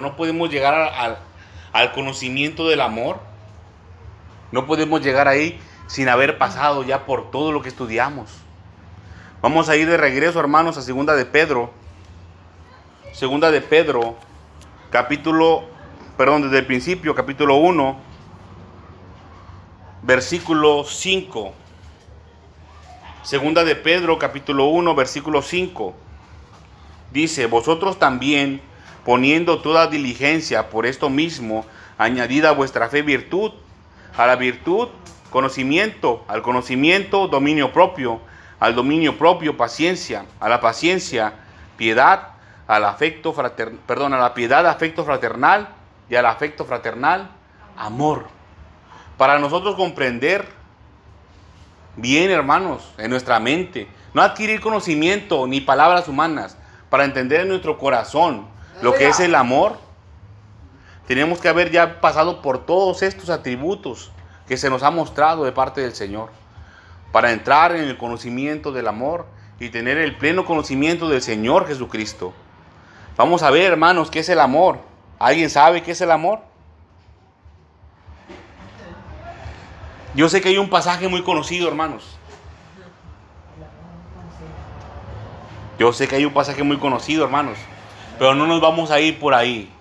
no 0.00 0.16
podemos 0.16 0.50
llegar 0.50 1.18
al, 1.72 1.92
conocimiento 1.92 2.66
del 2.68 2.80
amor. 2.80 3.20
No 4.50 4.66
podemos 4.66 5.02
llegar 5.02 5.28
ahí 5.28 5.60
sin 5.86 6.08
haber 6.08 6.38
pasado 6.38 6.82
ya 6.82 7.04
por 7.04 7.30
todo 7.30 7.52
lo 7.52 7.62
que 7.62 7.68
estudiamos. 7.68 8.30
Vamos 9.42 9.68
a 9.68 9.76
ir 9.76 9.88
de 9.88 9.96
regreso, 9.96 10.40
hermanos, 10.40 10.76
a 10.76 10.82
segunda 10.82 11.14
de 11.14 11.26
Pedro. 11.26 11.70
Segunda 13.12 13.50
de 13.50 13.60
Pedro, 13.60 14.16
capítulo, 14.90 15.64
perdón, 16.16 16.42
desde 16.42 16.58
el 16.58 16.66
principio, 16.66 17.14
capítulo 17.14 17.56
1, 17.56 17.98
versículo 20.02 20.84
5. 20.84 21.52
Segunda 23.22 23.64
de 23.64 23.76
Pedro, 23.76 24.18
capítulo 24.18 24.66
1, 24.66 24.94
versículo 24.94 25.42
5. 25.42 25.94
Dice, 27.12 27.46
vosotros 27.46 27.98
también, 27.98 28.62
poniendo 29.04 29.60
toda 29.60 29.86
diligencia 29.86 30.70
por 30.70 30.86
esto 30.86 31.10
mismo, 31.10 31.64
añadida 31.98 32.50
a 32.50 32.52
vuestra 32.52 32.88
fe 32.88 33.02
virtud, 33.02 33.52
a 34.16 34.26
la 34.26 34.36
virtud 34.36 34.88
conocimiento, 35.30 36.24
al 36.28 36.42
conocimiento 36.42 37.28
dominio 37.28 37.72
propio, 37.72 38.20
al 38.58 38.74
dominio 38.74 39.16
propio 39.16 39.56
paciencia, 39.56 40.26
a 40.40 40.48
la 40.48 40.60
paciencia 40.60 41.32
piedad, 41.76 42.28
al 42.66 42.84
afecto 42.84 43.32
fraternal, 43.32 43.80
perdón, 43.86 44.14
a 44.14 44.18
la 44.18 44.34
piedad 44.34 44.66
afecto 44.66 45.04
fraternal 45.04 45.68
y 46.08 46.16
al 46.16 46.26
afecto 46.26 46.64
fraternal 46.64 47.30
amor. 47.76 48.26
Para 49.16 49.38
nosotros 49.38 49.76
comprender 49.76 50.46
bien, 51.96 52.30
hermanos, 52.30 52.92
en 52.98 53.10
nuestra 53.10 53.40
mente, 53.40 53.88
no 54.14 54.22
adquirir 54.22 54.60
conocimiento 54.60 55.46
ni 55.46 55.60
palabras 55.60 56.08
humanas, 56.08 56.56
para 56.90 57.04
entender 57.04 57.42
en 57.42 57.48
nuestro 57.48 57.78
corazón 57.78 58.46
lo 58.82 58.94
que 58.94 59.08
es 59.08 59.20
el 59.20 59.34
amor, 59.34 59.78
tenemos 61.06 61.40
que 61.40 61.48
haber 61.48 61.70
ya 61.70 62.00
pasado 62.00 62.40
por 62.40 62.64
todos 62.64 63.02
estos 63.02 63.30
atributos 63.30 64.10
que 64.46 64.56
se 64.56 64.70
nos 64.70 64.82
ha 64.82 64.90
mostrado 64.90 65.44
de 65.44 65.52
parte 65.52 65.80
del 65.80 65.94
Señor, 65.94 66.30
para 67.12 67.32
entrar 67.32 67.74
en 67.74 67.84
el 67.84 67.98
conocimiento 67.98 68.72
del 68.72 68.88
amor 68.88 69.26
y 69.58 69.68
tener 69.68 69.98
el 69.98 70.16
pleno 70.16 70.44
conocimiento 70.44 71.08
del 71.08 71.20
Señor 71.20 71.66
Jesucristo. 71.66 72.32
Vamos 73.16 73.42
a 73.42 73.50
ver, 73.50 73.72
hermanos, 73.72 74.10
qué 74.10 74.20
es 74.20 74.28
el 74.28 74.40
amor. 74.40 74.78
¿Alguien 75.18 75.50
sabe 75.50 75.82
qué 75.82 75.90
es 75.92 76.00
el 76.00 76.10
amor? 76.10 76.40
Yo 80.14 80.28
sé 80.28 80.40
que 80.40 80.48
hay 80.48 80.58
un 80.58 80.70
pasaje 80.70 81.08
muy 81.08 81.22
conocido, 81.22 81.68
hermanos. 81.68 82.16
Yo 85.78 85.92
sé 85.92 86.08
que 86.08 86.16
hay 86.16 86.24
un 86.24 86.32
pasaje 86.32 86.62
muy 86.62 86.78
conocido, 86.78 87.24
hermanos. 87.24 87.58
Pero 88.20 88.34
no 88.34 88.46
nos 88.46 88.60
vamos 88.60 88.90
a 88.90 89.00
ir 89.00 89.18
por 89.18 89.32
ahí. 89.32 89.72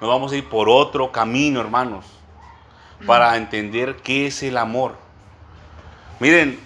Nos 0.00 0.10
vamos 0.10 0.32
a 0.32 0.36
ir 0.36 0.44
por 0.48 0.68
otro 0.68 1.12
camino, 1.12 1.60
hermanos. 1.60 2.04
Para 3.06 3.36
entender 3.36 3.98
qué 4.02 4.26
es 4.26 4.42
el 4.42 4.56
amor. 4.56 4.96
Miren, 6.18 6.58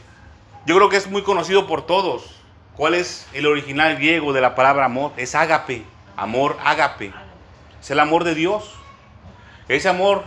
yo 0.65 0.77
creo 0.77 0.89
que 0.89 0.97
es 0.97 1.07
muy 1.11 1.21
conocido 1.21 1.67
por 1.67 1.85
todos. 1.85 2.41
¿Cuál 2.75 2.95
es 2.95 3.29
el 3.35 3.45
original 3.45 3.97
griego 3.97 4.33
de 4.33 4.41
la 4.41 4.55
palabra 4.55 4.87
amor? 4.87 5.13
Es 5.19 5.35
ágape. 5.35 5.85
Amor 6.17 6.57
ágape. 6.65 7.13
Es 7.83 7.91
el 7.91 8.01
amor 8.01 8.25
de 8.25 8.35
Dios. 8.35 8.73
Ese 9.69 9.91
amor 9.91 10.25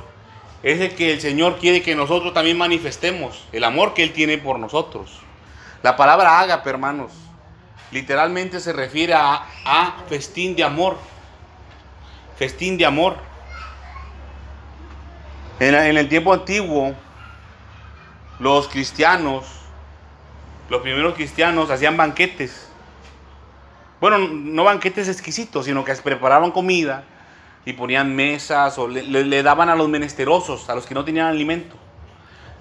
es 0.62 0.80
el 0.80 0.94
que 0.94 1.12
el 1.12 1.22
Señor 1.22 1.58
quiere 1.58 1.82
que 1.82 1.96
nosotros 1.96 2.36
también 2.36 2.60
manifestemos. 2.60 3.48
El 3.52 3.64
amor 3.64 3.96
que 3.96 4.04
Él 4.04 4.14
tiene 4.14 4.38
por 4.38 4.60
nosotros. 4.60 5.22
La 5.82 5.98
palabra 5.98 6.40
ágape, 6.40 6.70
hermanos, 6.70 7.12
literalmente 7.92 8.60
se 8.60 8.74
refiere 8.74 9.14
a, 9.14 9.46
festín 10.10 10.56
de 10.56 10.64
amor. 10.64 10.98
Festín 12.38 12.78
de 12.78 12.86
amor. 12.86 13.18
En, 15.60 15.76
el 15.76 16.10
tiempo 16.10 16.34
antiguo, 16.34 16.96
los 18.40 18.68
cristianos, 18.68 19.46
los 20.70 20.82
primeros 20.82 21.14
cristianos 21.14 21.70
hacían 21.70 21.98
banquetes. 21.98 22.68
Bueno, 24.00 24.18
no 24.18 24.64
banquetes 24.64 25.08
exquisitos, 25.08 25.66
sino 25.66 25.84
que 25.84 25.94
preparaban 25.96 26.50
comida 26.50 27.04
y 27.66 27.74
ponían 27.74 28.16
mesas 28.16 28.80
o 28.80 28.88
le- 28.88 29.04
le 29.04 29.44
daban 29.44 29.70
a 29.70 29.76
los 29.76 29.88
menesterosos, 29.88 30.68
a 30.70 30.74
los 30.76 30.88
que 30.88 30.96
no 30.96 31.06
tenían 31.06 31.28
alimento. 31.28 31.76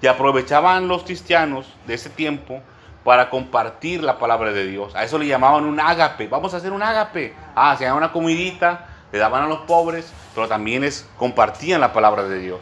Y 0.03 0.07
aprovechaban 0.07 0.87
los 0.87 1.03
cristianos 1.03 1.65
de 1.87 1.95
ese 1.95 2.11
tiempo 2.11 2.61
para 3.03 3.29
compartir 3.29 4.03
la 4.03 4.19
palabra 4.19 4.51
de 4.51 4.67
Dios. 4.67 4.95
A 4.95 5.03
eso 5.03 5.17
le 5.17 5.27
llamaban 5.27 5.65
un 5.65 5.79
ágape. 5.79 6.27
Vamos 6.27 6.53
a 6.53 6.57
hacer 6.57 6.71
un 6.71 6.83
ágape. 6.83 7.33
Ah, 7.55 7.75
se 7.77 7.91
una 7.91 8.11
comidita, 8.11 8.87
le 9.11 9.19
daban 9.19 9.43
a 9.43 9.47
los 9.47 9.61
pobres, 9.61 10.11
pero 10.35 10.47
también 10.47 10.83
es 10.83 11.09
compartían 11.17 11.81
la 11.81 11.93
palabra 11.93 12.23
de 12.23 12.39
Dios. 12.39 12.61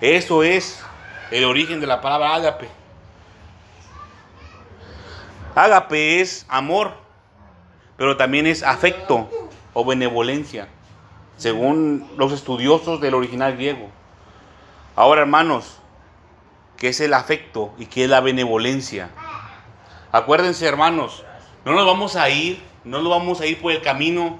Eso 0.00 0.42
es 0.42 0.82
el 1.30 1.44
origen 1.44 1.80
de 1.80 1.86
la 1.86 2.00
palabra 2.00 2.34
ágape. 2.34 2.68
Ágape 5.54 6.20
es 6.20 6.44
amor, 6.48 6.94
pero 7.96 8.16
también 8.16 8.46
es 8.46 8.64
afecto 8.64 9.30
o 9.72 9.84
benevolencia, 9.84 10.68
según 11.36 12.08
los 12.16 12.32
estudiosos 12.32 13.00
del 13.00 13.14
original 13.14 13.54
griego. 13.54 13.88
Ahora, 14.96 15.20
hermanos, 15.20 15.78
¿qué 16.76 16.88
es 16.88 17.00
el 17.00 17.14
afecto 17.14 17.72
y 17.78 17.86
qué 17.86 18.04
es 18.04 18.10
la 18.10 18.20
benevolencia? 18.20 19.10
Acuérdense, 20.14 20.64
hermanos, 20.64 21.24
no 21.64 21.72
nos 21.72 21.84
vamos 21.84 22.14
a 22.14 22.30
ir, 22.30 22.62
no 22.84 23.02
nos 23.02 23.10
vamos 23.10 23.40
a 23.40 23.46
ir 23.46 23.60
por 23.60 23.72
el 23.72 23.82
camino 23.82 24.38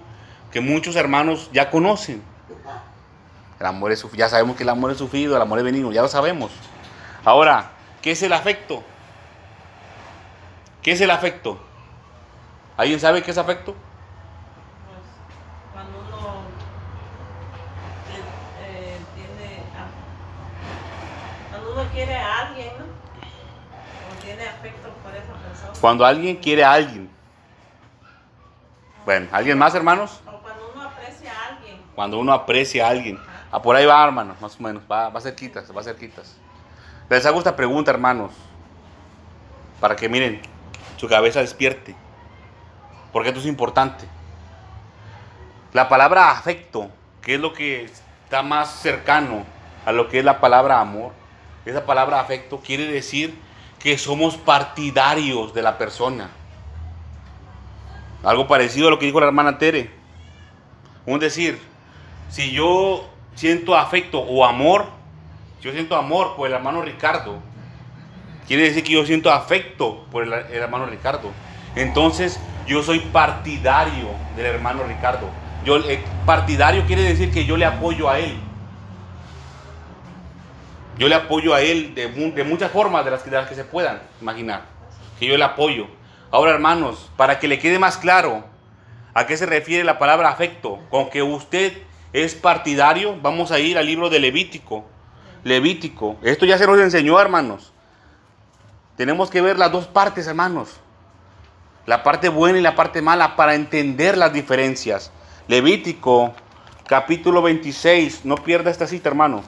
que 0.52 0.60
muchos 0.60 0.94
hermanos 0.94 1.50
ya 1.52 1.68
conocen. 1.68 2.22
El 3.58 3.66
amor 3.66 3.90
es 3.90 4.06
ya 4.12 4.28
sabemos 4.28 4.54
que 4.56 4.62
el 4.62 4.68
amor 4.68 4.92
es 4.92 4.98
sufrido, 4.98 5.34
el 5.34 5.42
amor 5.42 5.58
es 5.58 5.64
benigno, 5.64 5.90
ya 5.90 6.00
lo 6.02 6.06
sabemos. 6.06 6.52
Ahora, 7.24 7.72
¿qué 8.02 8.12
es 8.12 8.22
el 8.22 8.32
afecto? 8.32 8.84
¿Qué 10.80 10.92
es 10.92 11.00
el 11.00 11.10
afecto? 11.10 11.58
¿Alguien 12.76 13.00
sabe 13.00 13.24
qué 13.24 13.32
es 13.32 13.38
afecto? 13.38 13.72
Pues, 13.74 15.00
cuando 15.72 15.98
uno 15.98 16.42
eh, 18.14 18.22
eh, 18.62 18.96
tiene 19.16 19.58
a- 19.74 21.50
cuando 21.50 21.72
uno 21.72 21.90
quiere 21.92 22.14
a 22.16 22.46
alguien, 22.46 22.68
¿no? 22.78 22.84
O 22.84 24.22
tiene 24.22 24.44
afecto 24.46 24.88
por 25.02 25.12
esa 25.14 25.32
persona. 25.32 25.73
Cuando 25.84 26.06
alguien 26.06 26.36
quiere 26.36 26.64
a 26.64 26.72
alguien. 26.72 27.10
Bueno, 29.04 29.28
¿alguien 29.30 29.58
más, 29.58 29.74
hermanos? 29.74 30.18
O 30.26 30.38
cuando 30.38 30.72
uno 30.72 30.82
aprecia 30.82 31.30
a 31.30 31.46
alguien. 31.48 31.82
Cuando 31.94 32.18
uno 32.20 32.32
aprecia 32.32 32.86
a 32.86 32.88
alguien. 32.88 33.20
Ah, 33.52 33.60
por 33.60 33.76
ahí 33.76 33.84
va, 33.84 34.02
hermanos, 34.02 34.40
más 34.40 34.58
o 34.58 34.62
menos. 34.62 34.82
Va, 34.90 35.10
va 35.10 35.20
cerquitas, 35.20 35.70
va 35.76 35.82
cerquitas. 35.82 36.38
Les 37.10 37.26
hago 37.26 37.36
esta 37.36 37.54
pregunta, 37.54 37.90
hermanos. 37.90 38.32
Para 39.78 39.94
que 39.94 40.08
miren, 40.08 40.40
su 40.96 41.06
cabeza 41.06 41.40
despierte. 41.40 41.94
Porque 43.12 43.28
esto 43.28 43.40
es 43.40 43.46
importante. 43.46 44.06
La 45.74 45.90
palabra 45.90 46.30
afecto, 46.30 46.88
que 47.20 47.34
es 47.34 47.40
lo 47.40 47.52
que 47.52 47.84
está 48.24 48.42
más 48.42 48.70
cercano 48.70 49.44
a 49.84 49.92
lo 49.92 50.08
que 50.08 50.20
es 50.20 50.24
la 50.24 50.40
palabra 50.40 50.80
amor. 50.80 51.12
Esa 51.66 51.84
palabra 51.84 52.20
afecto 52.20 52.60
quiere 52.60 52.86
decir 52.86 53.38
que 53.78 53.98
somos 53.98 54.36
partidarios 54.36 55.52
de 55.54 55.62
la 55.62 55.78
persona. 55.78 56.30
Algo 58.22 58.48
parecido 58.48 58.88
a 58.88 58.90
lo 58.90 58.98
que 58.98 59.06
dijo 59.06 59.20
la 59.20 59.26
hermana 59.26 59.58
Tere. 59.58 59.90
Un 61.06 61.18
decir, 61.18 61.60
si 62.30 62.52
yo 62.52 63.08
siento 63.34 63.76
afecto 63.76 64.20
o 64.20 64.44
amor, 64.44 64.86
yo 65.60 65.72
siento 65.72 65.96
amor 65.96 66.34
por 66.36 66.48
el 66.48 66.54
hermano 66.54 66.82
Ricardo, 66.82 67.38
quiere 68.46 68.64
decir 68.64 68.84
que 68.84 68.92
yo 68.92 69.04
siento 69.04 69.30
afecto 69.30 70.06
por 70.10 70.22
el, 70.22 70.32
el 70.32 70.62
hermano 70.62 70.86
Ricardo. 70.86 71.30
Entonces, 71.76 72.40
yo 72.66 72.82
soy 72.82 73.00
partidario 73.00 74.08
del 74.36 74.46
hermano 74.46 74.84
Ricardo. 74.84 75.28
Yo, 75.64 75.78
eh, 75.78 76.02
partidario 76.26 76.84
quiere 76.86 77.02
decir 77.02 77.30
que 77.30 77.44
yo 77.44 77.56
le 77.56 77.64
apoyo 77.64 78.08
a 78.08 78.18
él. 78.18 78.36
Yo 80.98 81.08
le 81.08 81.14
apoyo 81.14 81.54
a 81.54 81.60
él 81.60 81.94
de, 81.94 82.08
mu- 82.08 82.32
de 82.32 82.44
muchas 82.44 82.70
formas 82.70 83.04
de 83.04 83.10
las, 83.10 83.22
que, 83.22 83.30
de 83.30 83.36
las 83.36 83.48
que 83.48 83.54
se 83.54 83.64
puedan 83.64 84.00
imaginar. 84.20 84.62
Que 85.18 85.26
yo 85.26 85.36
le 85.36 85.44
apoyo. 85.44 85.86
Ahora, 86.30 86.52
hermanos, 86.52 87.10
para 87.16 87.38
que 87.38 87.48
le 87.48 87.58
quede 87.58 87.78
más 87.78 87.96
claro 87.96 88.44
a 89.12 89.26
qué 89.26 89.36
se 89.36 89.46
refiere 89.46 89.84
la 89.84 89.98
palabra 89.98 90.28
afecto, 90.30 90.78
con 90.90 91.10
que 91.10 91.22
usted 91.22 91.72
es 92.12 92.34
partidario, 92.34 93.16
vamos 93.22 93.50
a 93.52 93.58
ir 93.58 93.76
al 93.78 93.86
libro 93.86 94.08
de 94.10 94.20
Levítico. 94.20 94.84
Levítico. 95.42 96.16
Esto 96.22 96.46
ya 96.46 96.58
se 96.58 96.66
nos 96.66 96.78
enseñó, 96.78 97.20
hermanos. 97.20 97.72
Tenemos 98.96 99.30
que 99.30 99.40
ver 99.40 99.58
las 99.58 99.72
dos 99.72 99.86
partes, 99.86 100.26
hermanos. 100.26 100.80
La 101.86 102.02
parte 102.02 102.28
buena 102.28 102.58
y 102.58 102.62
la 102.62 102.76
parte 102.76 103.02
mala 103.02 103.36
para 103.36 103.54
entender 103.54 104.16
las 104.16 104.32
diferencias. 104.32 105.10
Levítico, 105.48 106.32
capítulo 106.86 107.42
26. 107.42 108.24
No 108.24 108.36
pierda 108.36 108.70
esta 108.70 108.86
cita, 108.86 109.08
hermano. 109.08 109.42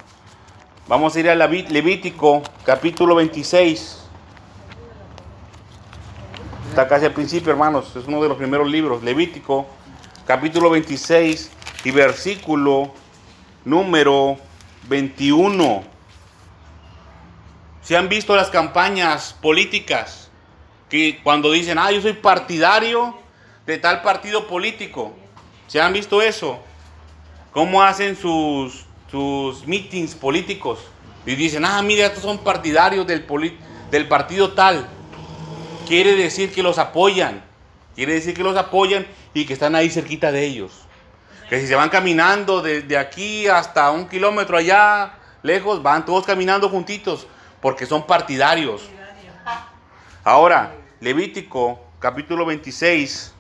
Vamos 0.89 1.17
a 1.17 1.21
ir 1.21 1.29
a 1.29 1.35
Leví- 1.35 1.69
Levítico, 1.69 2.43
capítulo 2.65 3.15
26. 3.17 4.03
Está 6.71 6.87
casi 6.87 7.07
al 7.07 7.13
principio, 7.13 7.51
hermanos. 7.51 7.95
Es 7.97 8.07
uno 8.07 8.23
de 8.23 8.29
los 8.29 8.37
primeros 8.37 8.69
libros. 8.71 9.03
Levítico, 9.03 9.67
capítulo 10.27 10.71
26. 10.71 11.51
y 11.85 11.91
versículo 11.93 12.93
número 13.65 14.39
21. 14.89 15.85
¿Se 17.83 17.97
han 17.97 18.09
visto 18.09 18.35
las 18.35 18.51
campañas 18.51 19.35
políticas 19.41 20.29
que 20.89 21.21
cuando 21.23 21.53
dicen, 21.53 21.79
ah, 21.79 21.93
yo 21.93 22.01
soy 22.01 22.15
partidario 22.15 23.17
de 23.67 23.79
tal 23.79 24.03
partido 24.03 24.49
político? 24.49 25.15
¿Se 25.69 25.81
han 25.81 25.93
visto 25.93 26.21
eso? 26.23 26.59
¿Cómo 27.53 27.81
hacen 27.83 28.17
sus, 28.17 28.86
sus 29.11 29.67
meetings 29.67 30.15
políticos? 30.15 30.81
Y 31.25 31.35
dicen, 31.35 31.65
ah, 31.65 31.83
mira, 31.83 32.07
estos 32.07 32.23
son 32.23 32.39
partidarios 32.39 33.07
del, 33.07 33.27
del 33.91 34.09
partido 34.09 34.53
tal. 34.53 34.87
Quiere 35.87 36.15
decir 36.15 36.53
que 36.53 36.63
los 36.63 36.79
apoyan. 36.79 37.43
Quiere 37.95 38.15
decir 38.15 38.35
que 38.35 38.43
los 38.43 38.57
apoyan 38.57 39.07
y 39.35 39.45
que 39.45 39.53
están 39.53 39.75
ahí 39.75 39.91
cerquita 39.91 40.31
de 40.31 40.45
ellos. 40.45 40.73
Que 41.49 41.61
si 41.61 41.67
se 41.67 41.75
van 41.75 41.89
caminando 41.89 42.63
desde 42.63 42.99
aquí 42.99 43.47
hasta 43.47 43.91
un 43.91 44.09
kilómetro 44.09 44.57
allá, 44.57 45.15
lejos, 45.43 45.83
van 45.83 46.05
todos 46.05 46.25
caminando 46.25 46.69
juntitos, 46.69 47.27
porque 47.61 47.87
son 47.87 48.07
partidarios. 48.07 48.83
Ahora, 50.25 50.75
Levítico 51.01 51.81
capítulo 51.99 52.47
26 52.47 53.33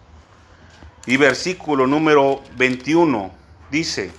y 1.06 1.16
versículo 1.16 1.86
número 1.86 2.42
21 2.56 3.30
dice, 3.70 4.12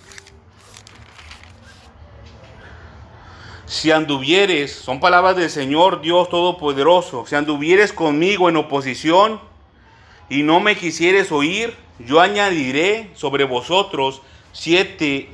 si 3.67 3.91
anduvieres, 3.91 4.71
son 4.71 5.01
palabras 5.01 5.35
del 5.35 5.49
Señor 5.49 5.99
Dios 5.99 6.29
Todopoderoso, 6.29 7.25
si 7.27 7.35
anduvieres 7.35 7.91
conmigo 7.91 8.47
en 8.47 8.55
oposición 8.55 9.41
y 10.29 10.41
no 10.43 10.61
me 10.61 10.77
quisieres 10.77 11.33
oír, 11.33 11.75
yo 11.99 12.21
añadiré 12.21 13.11
sobre 13.13 13.43
vosotros 13.43 14.21
siete 14.53 15.29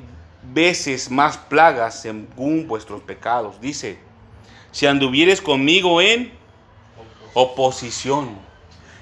veces 0.51 1.12
más 1.12 1.38
plagas 1.38 2.01
según 2.01 2.68
vuestros 2.68 3.03
pecados. 3.03 3.62
Dice, 3.62 4.00
si 4.71 4.88
anduvieres 4.88 5.39
conmigo 5.39 6.01
en 6.01 6.33
oposición, 7.36 8.36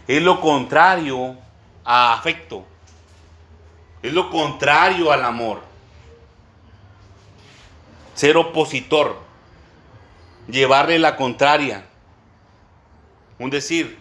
es 0.10 0.22
lo 0.22 0.42
contrario 0.42 1.38
a 1.86 2.14
afecto, 2.14 2.66
es 4.04 4.12
lo 4.12 4.30
contrario 4.30 5.10
al 5.10 5.24
amor. 5.24 5.71
Ser 8.22 8.38
opositor, 8.38 9.16
llevarle 10.48 11.00
la 11.00 11.16
contraria. 11.16 11.86
Un 13.40 13.50
decir, 13.50 13.98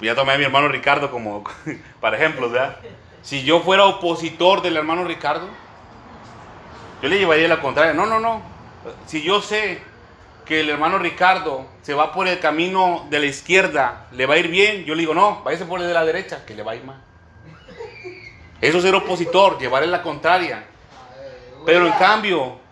ya 0.00 0.14
tomé 0.14 0.34
a 0.34 0.38
mi 0.38 0.44
hermano 0.44 0.68
Ricardo 0.68 1.10
como 1.10 1.42
para 2.00 2.16
¿verdad? 2.16 2.76
Si 3.22 3.42
yo 3.42 3.58
fuera 3.58 3.86
opositor 3.86 4.62
del 4.62 4.76
hermano 4.76 5.02
Ricardo, 5.02 5.48
yo 7.02 7.08
le 7.08 7.18
llevaría 7.18 7.48
la 7.48 7.60
contraria. 7.60 7.92
No, 7.92 8.06
no, 8.06 8.20
no. 8.20 8.40
Si 9.06 9.20
yo 9.20 9.42
sé 9.42 9.82
que 10.44 10.60
el 10.60 10.70
hermano 10.70 10.98
Ricardo 10.98 11.66
se 11.82 11.92
va 11.92 12.12
por 12.12 12.28
el 12.28 12.38
camino 12.38 13.04
de 13.10 13.18
la 13.18 13.26
izquierda, 13.26 14.06
le 14.12 14.26
va 14.26 14.34
a 14.34 14.38
ir 14.38 14.46
bien, 14.46 14.84
yo 14.84 14.94
le 14.94 15.00
digo, 15.00 15.12
no, 15.12 15.42
váyase 15.42 15.64
por 15.64 15.80
el 15.80 15.88
de 15.88 15.94
la 15.94 16.04
derecha, 16.04 16.46
que 16.46 16.54
le 16.54 16.62
va 16.62 16.70
a 16.70 16.76
ir 16.76 16.84
mal. 16.84 17.02
Eso 18.60 18.78
es 18.78 18.84
ser 18.84 18.94
opositor, 18.94 19.58
llevarle 19.58 19.88
la 19.88 20.02
contraria. 20.02 20.64
Pero 21.66 21.88
en 21.88 21.92
cambio, 21.94 22.62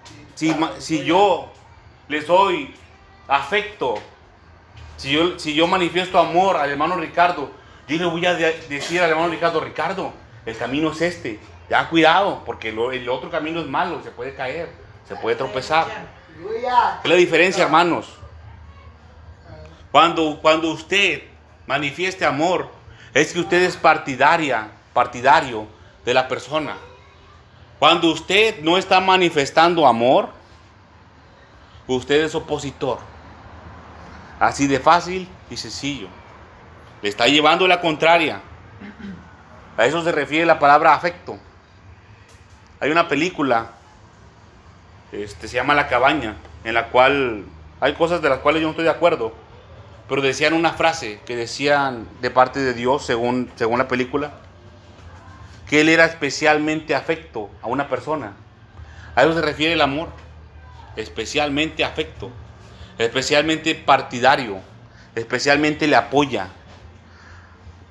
si, 0.79 1.05
yo 1.05 1.53
le 2.09 2.23
soy 2.23 2.75
afecto 3.29 3.94
si 4.97 5.11
yo, 5.11 5.39
si 5.39 5.55
yo 5.55 5.67
manifiesto 5.67 6.19
amor 6.19 6.56
al 6.56 6.71
hermano 6.71 6.97
Ricardo, 6.97 7.50
yo 7.89 7.97
le 7.97 8.05
voy 8.05 8.25
a 8.25 8.35
decir 8.35 9.00
al 9.00 9.11
hermano 9.11 9.31
Ricardo, 9.31 9.61
Ricardo, 9.61 10.12
el 10.47 10.56
camino 10.56 10.93
es 10.93 11.00
este. 11.00 11.41
Ya 11.69 11.89
cuidado, 11.89 12.43
porque 12.44 12.69
el 12.69 13.09
otro 13.09 13.31
camino 13.31 13.61
es 13.61 13.67
malo, 13.67 14.00
se 14.05 14.11
puede 14.11 14.35
caer, 14.35 14.71
se 15.09 15.17
puede 15.17 15.37
tropezar. 15.37 15.87
Es 17.03 17.11
la 17.11 17.17
diferencia, 17.17 17.65
hermanos. 17.65 18.17
Cuando, 19.91 20.39
cuando 20.41 20.71
usted 20.71 21.23
manifieste 21.67 22.25
amor, 22.25 22.69
es 23.12 23.33
que 23.33 23.41
usted 23.41 23.62
es 23.62 23.77
partidaria, 23.77 24.69
partidario 24.93 25.67
de 26.05 26.15
la 26.15 26.29
persona. 26.29 26.77
Cuando 27.82 28.12
usted 28.12 28.61
no 28.62 28.79
está 28.79 29.00
manifestando 29.00 29.88
amor, 29.88 30.29
usted 31.88 32.23
es 32.23 32.32
opositor. 32.32 33.00
Así 34.38 34.69
de 34.69 34.79
fácil 34.79 35.29
y 35.50 35.56
sencillo. 35.56 36.06
Le 37.02 37.08
está 37.08 37.26
llevando 37.26 37.67
la 37.67 37.81
contraria. 37.81 38.40
A 39.76 39.84
eso 39.84 40.00
se 40.05 40.12
refiere 40.12 40.46
la 40.46 40.61
palabra 40.61 40.94
afecto. 40.94 41.40
Hay 42.79 42.93
una 42.93 43.08
película, 43.08 43.73
este, 45.11 45.49
se 45.49 45.56
llama 45.56 45.75
La 45.75 45.88
cabaña, 45.88 46.37
en 46.62 46.75
la 46.75 46.87
cual 46.87 47.46
hay 47.81 47.94
cosas 47.94 48.23
de 48.23 48.29
las 48.29 48.38
cuales 48.38 48.62
yo 48.62 48.69
no 48.69 48.70
estoy 48.70 48.84
de 48.84 48.90
acuerdo, 48.90 49.34
pero 50.08 50.23
decían 50.23 50.52
una 50.52 50.75
frase 50.75 51.19
que 51.26 51.34
decían 51.34 52.06
de 52.20 52.31
parte 52.31 52.61
de 52.61 52.75
Dios, 52.75 53.05
según, 53.05 53.50
según 53.56 53.79
la 53.79 53.88
película, 53.88 54.34
que 55.73 55.81
Él 55.81 55.89
era 55.89 56.05
especialmente 56.05 56.95
afecto 56.95 57.49
a 57.63 57.69
una 57.69 57.89
persona. 57.89 58.35
A 59.17 59.23
eso 59.23 59.33
se 59.33 59.41
refiere 59.41 59.73
el 59.73 59.81
amor, 59.81 60.11
especialmente 60.97 61.83
afecto 61.83 62.31
especialmente 62.99 63.75
partidario, 63.75 64.59
especialmente 65.15 65.87
le 65.87 65.97
apoya. 65.97 66.49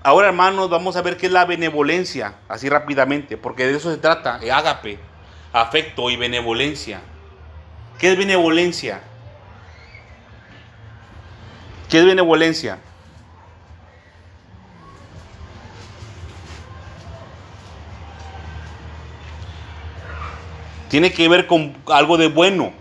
Ahora, 0.03 0.27
hermanos, 0.27 0.69
vamos 0.69 0.95
a 0.95 1.01
ver 1.01 1.17
qué 1.17 1.25
es 1.25 1.31
la 1.31 1.45
benevolencia, 1.45 2.35
así 2.47 2.69
rápidamente, 2.69 3.35
porque 3.35 3.65
de 3.65 3.77
eso 3.77 3.91
se 3.91 3.97
trata, 3.97 4.35
ágape, 4.35 4.99
afecto 5.51 6.11
y 6.11 6.17
benevolencia. 6.17 7.01
¿Qué 7.97 8.11
es 8.11 8.17
benevolencia? 8.19 9.01
¿Qué 11.89 11.97
es 11.97 12.05
benevolencia? 12.05 12.77
Tiene 20.91 21.13
que 21.13 21.29
ver 21.29 21.47
con 21.47 21.73
algo 21.87 22.17
de 22.17 22.27
bueno, 22.27 22.73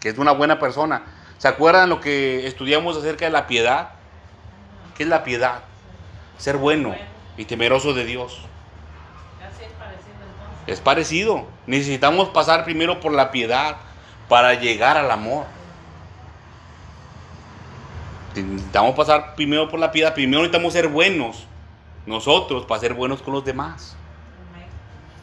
que 0.00 0.08
es 0.08 0.18
una 0.18 0.32
buena 0.32 0.58
persona. 0.58 1.04
¿Se 1.38 1.46
acuerdan 1.46 1.88
lo 1.88 2.00
que 2.00 2.44
estudiamos 2.48 2.96
acerca 2.96 3.24
de 3.24 3.30
la 3.30 3.46
piedad? 3.46 3.90
¿Qué 4.96 5.04
es 5.04 5.08
la 5.08 5.22
piedad? 5.22 5.62
Ser 6.38 6.56
bueno 6.56 6.92
y 7.36 7.44
temeroso 7.44 7.94
de 7.94 8.04
Dios. 8.04 8.40
Es 9.60 9.70
parecido, 9.78 10.66
es 10.66 10.80
parecido. 10.80 11.46
Necesitamos 11.68 12.30
pasar 12.30 12.64
primero 12.64 12.98
por 12.98 13.12
la 13.12 13.30
piedad 13.30 13.76
para 14.28 14.54
llegar 14.54 14.96
al 14.96 15.12
amor. 15.12 15.46
Necesitamos 18.34 18.96
pasar 18.96 19.36
primero 19.36 19.68
por 19.68 19.78
la 19.78 19.92
piedad. 19.92 20.14
Primero 20.14 20.40
necesitamos 20.40 20.72
ser 20.72 20.88
buenos 20.88 21.46
nosotros 22.06 22.66
para 22.66 22.80
ser 22.80 22.94
buenos 22.94 23.22
con 23.22 23.34
los 23.34 23.44
demás. 23.44 23.96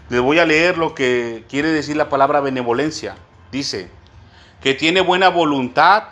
Les 0.10 0.22
voy 0.22 0.40
a 0.40 0.46
leer 0.46 0.78
lo 0.78 0.96
que 0.96 1.44
quiere 1.50 1.70
decir 1.70 1.98
la 1.98 2.10
palabra 2.10 2.40
benevolencia. 2.40 3.16
Dice, 3.52 3.90
que 4.62 4.74
tiene 4.74 5.02
buena 5.02 5.30
voluntad 5.30 6.04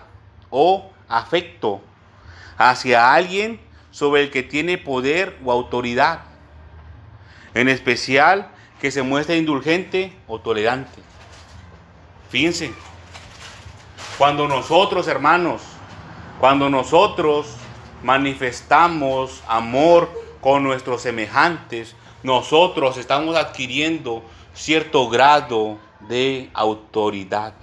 o 0.50 0.92
afecto 1.08 1.82
hacia 2.58 3.14
alguien 3.14 3.60
sobre 3.92 4.24
el 4.24 4.32
que 4.32 4.44
tiene 4.44 4.78
poder 4.78 5.38
o 5.44 5.52
autoridad. 5.52 6.22
En 7.54 7.70
especial 7.70 8.52
que 8.82 8.92
se 8.92 9.02
muestra 9.02 9.36
indulgente 9.36 10.14
o 10.28 10.40
tolerante. 10.40 11.02
Fíjense, 12.30 12.74
cuando 14.18 14.48
nosotros, 14.48 15.08
hermanos, 15.08 15.62
cuando 16.40 16.70
nosotros 16.70 17.56
manifestamos 18.04 19.42
amor 19.48 20.12
con 20.42 20.64
nuestros 20.64 21.02
semejantes, 21.02 21.96
nosotros 22.26 22.98
estamos 22.98 23.38
adquiriendo 23.38 24.24
cierto 24.56 25.08
grado 25.10 25.78
de 26.00 26.50
autoridad. 26.56 27.54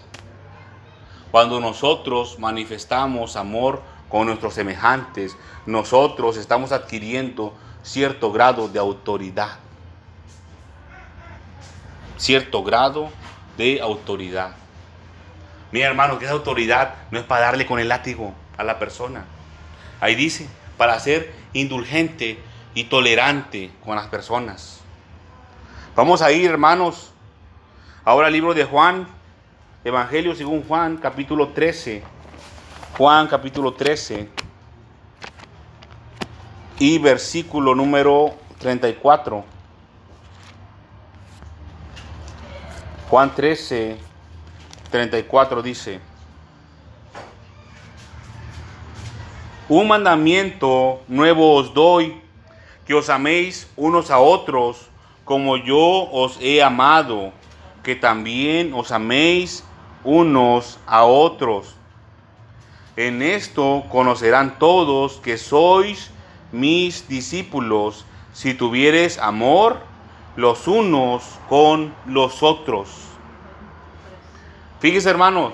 Cuando 1.33 1.59
nosotros 1.59 2.39
manifestamos 2.39 3.35
amor 3.35 3.83
con 4.09 4.27
nuestros 4.29 4.55
semejantes, 4.55 5.37
nosotros 5.67 6.37
estamos 6.37 6.71
adquiriendo 6.71 7.55
cierto 7.83 8.31
grado 8.31 8.69
de 8.69 8.79
autoridad. 8.79 9.59
Cierto 12.17 12.63
grado 12.63 13.11
de 13.57 13.81
autoridad. 13.81 14.53
Mira 15.73 15.89
hermano, 15.89 16.21
que 16.21 16.27
esa 16.27 16.35
autoridad 16.35 16.95
no 17.11 17.19
es 17.19 17.25
para 17.25 17.47
darle 17.47 17.67
con 17.67 17.81
el 17.81 17.89
látigo 17.89 18.33
a 18.57 18.63
la 18.63 18.79
persona. 18.79 19.25
Ahí 20.01 20.15
dice, 20.15 20.49
para 20.77 21.01
ser 21.01 21.35
indulgente 21.53 22.39
y 22.75 22.85
tolerante 22.85 23.71
con 23.85 23.97
las 23.97 24.07
personas. 24.09 24.81
Vamos 25.95 26.23
a 26.23 26.33
ir, 26.33 26.51
hermanos, 26.51 27.13
ahora 28.05 28.29
al 28.29 28.33
libro 28.33 28.55
de 28.55 28.65
Juan, 28.65 29.07
Evangelio 29.85 30.35
según 30.35 30.63
Juan 30.63 30.97
capítulo 30.97 31.49
13. 31.49 32.03
Juan 32.97 33.27
capítulo 33.27 33.75
13 33.75 34.29
y 36.79 36.99
versículo 36.99 37.75
número 37.75 38.35
34. 38.59 39.45
Juan 43.09 43.35
13, 43.35 43.99
34 44.91 45.63
dice, 45.63 46.01
un 49.69 49.87
mandamiento 49.89 51.03
nuevo 51.09 51.57
os 51.57 51.75
doy, 51.75 52.21
que 52.87 52.95
os 52.95 53.11
améis 53.11 53.69
unos 53.77 54.11
a 54.11 54.19
otros 54.19 54.89
como 55.25 55.57
yo 55.57 56.09
os 56.11 56.39
he 56.41 56.63
amado, 56.63 57.33
que 57.83 57.95
también 57.95 58.75
os 58.75 58.91
améis 58.91 59.65
unos 60.05 60.79
a 60.87 61.05
otros. 61.05 61.77
En 62.97 63.23
esto 63.23 63.85
conocerán 63.89 64.59
todos 64.59 65.21
que 65.21 65.39
sois 65.39 66.11
mis 66.51 67.09
discípulos, 67.09 68.05
si 68.33 68.55
tuvieres 68.55 69.19
amor 69.19 69.81
los 70.37 70.67
unos 70.67 71.23
con 71.49 71.95
los 72.07 72.43
otros. 72.43 72.89
Fíjese 74.81 75.09
hermanos, 75.11 75.53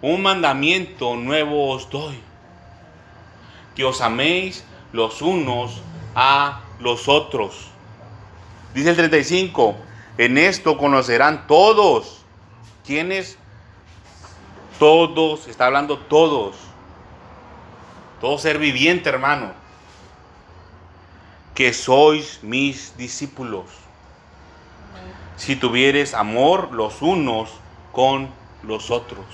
un 0.00 0.22
mandamiento 0.22 1.16
nuevo 1.16 1.70
os 1.70 1.90
doy, 1.90 2.18
que 3.74 3.84
os 3.84 4.00
améis 4.00 4.64
los 4.92 5.20
unos 5.20 5.82
a 6.14 6.60
los 6.78 7.08
otros. 7.08 7.68
Dice 8.74 8.90
el 8.90 8.96
35, 8.96 9.76
en 10.18 10.38
esto 10.38 10.76
conocerán 10.78 11.46
todos. 11.46 12.24
¿Quiénes? 12.84 13.38
Todos, 14.78 15.48
está 15.48 15.66
hablando 15.66 15.98
todos. 15.98 16.56
Todo 18.20 18.38
ser 18.38 18.58
viviente, 18.58 19.08
hermano. 19.08 19.52
Que 21.54 21.72
sois 21.72 22.40
mis 22.42 22.96
discípulos. 22.96 23.66
Si 25.36 25.56
tuvieres 25.56 26.14
amor 26.14 26.72
los 26.72 27.02
unos 27.02 27.50
con 27.92 28.30
los 28.62 28.90
otros. 28.90 29.24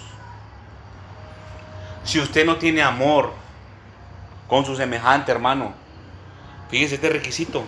Si 2.05 2.21
usted 2.21 2.47
no 2.47 2.57
tiene 2.57 2.83
amor 2.83 3.33
con 4.49 4.65
su 4.65 4.77
semejante, 4.77 5.33
hermano, 5.33 5.73
fíjese 6.71 6.97
este 6.97 7.09
requisito 7.09 7.65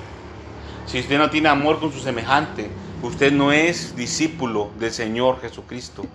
si 0.89 0.99
usted 1.01 1.19
no 1.19 1.29
tiene 1.29 1.51
amor 1.51 1.81
con 1.81 1.93
su 1.93 2.01
semejante, 2.01 2.71
usted 3.03 3.31
no 3.31 3.53
es 3.53 3.95
discípulo 3.95 4.71
del 4.79 4.91
Señor 4.91 5.39
Jesucristo. 5.43 6.07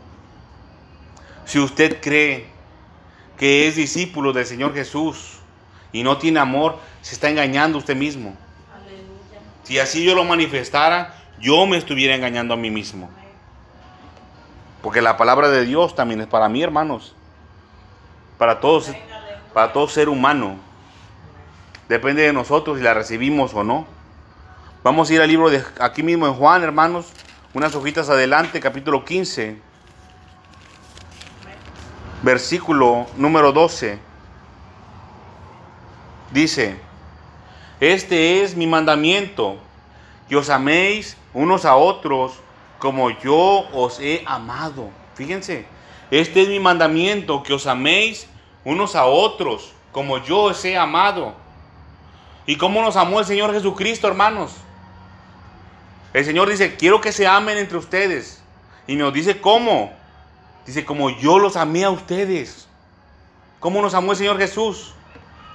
Si 1.46 1.60
usted 1.60 2.02
cree 2.02 2.48
que 3.38 3.68
es 3.68 3.75
discípulo 3.75 4.34
del 4.34 4.48
Señor 4.48 4.74
Jesús 4.74 5.34
y 5.92 6.02
no 6.02 6.18
tiene 6.18 6.40
amor, 6.40 6.80
se 7.04 7.13
está 7.13 7.30
engañando 7.30 7.78
usted 7.78 7.96
mismo. 7.96 8.36
Si 9.62 9.78
así 9.78 10.04
yo 10.04 10.16
lo 10.16 10.24
manifestara, 10.24 11.22
yo 11.40 11.68
me 11.68 11.78
estuviera 11.78 12.16
engañando 12.16 12.56
a 12.56 12.58
mí 12.58 12.72
mismo. 12.72 13.12
Porque 14.82 15.04
la 15.04 15.18
palabra 15.18 15.50
de 15.50 15.66
Dios 15.66 15.94
también 15.94 16.20
es 16.22 16.28
para 16.28 16.50
mí, 16.50 16.63
hermanos. 16.63 17.13
Para 18.40 18.60
todos, 18.60 18.92
para 19.54 19.72
todo 19.72 19.88
ser 19.88 20.10
humano. 20.10 20.58
Depende 21.90 22.24
de 22.24 22.34
nosotros 22.34 22.78
si 22.78 22.84
la 22.84 22.94
recibimos 22.94 23.54
o 23.54 23.63
no. 23.63 23.86
Vamos 24.84 25.10
a 25.10 25.13
ir 25.13 25.22
al 25.22 25.28
libro 25.28 25.50
de 25.50 25.63
aquí 25.80 26.04
mismo 26.04 26.28
en 26.28 26.34
Juan, 26.34 26.63
hermanos, 26.63 27.08
unas 27.54 27.75
hojitas 27.75 28.10
adelante, 28.10 28.60
capítulo 28.60 29.06
15, 29.06 29.58
versículo 32.22 33.06
número 33.18 33.52
12. 33.52 34.00
Dice, 36.32 36.78
este 37.80 38.42
es 38.42 38.56
mi 38.56 38.66
mandamiento, 38.66 39.58
que 40.28 40.36
os 40.36 40.50
améis 40.50 41.18
unos 41.34 41.66
a 41.66 41.75
otros 41.75 42.34
como 42.80 43.10
yo 43.10 43.70
os 43.72 44.00
he 44.00 44.24
amado. 44.25 44.90
Fíjense, 45.16 45.66
este 46.12 46.42
es 46.42 46.50
mi 46.50 46.60
mandamiento, 46.60 47.44
que 47.44 47.54
os 47.54 47.68
améis 47.68 48.28
unos 48.66 48.96
a 48.96 49.06
otros 49.06 49.74
como 49.92 50.18
yo 50.18 50.44
os 50.44 50.66
he 50.66 50.78
amado. 50.78 51.43
¿Y 52.46 52.58
cómo 52.58 52.82
nos 52.82 52.96
amó 52.98 53.20
el 53.20 53.26
Señor 53.26 53.54
Jesucristo, 53.54 54.08
hermanos? 54.08 54.54
El 56.14 56.26
Señor 56.26 56.50
dice, 56.50 56.76
quiero 56.76 57.02
que 57.02 57.12
se 57.12 57.26
amen 57.26 57.58
entre 57.58 57.78
ustedes. 57.78 58.42
Y 58.86 58.96
nos 58.96 59.14
dice, 59.14 59.40
¿cómo? 59.40 59.94
Dice, 60.66 60.86
como 60.86 61.10
yo 61.10 61.40
los 61.40 61.56
amé 61.56 61.86
a 61.86 61.90
ustedes. 61.90 62.68
¿Cómo 63.60 63.82
nos 63.82 63.94
amó 63.94 64.12
el 64.12 64.18
Señor 64.18 64.38
Jesús? 64.38 64.94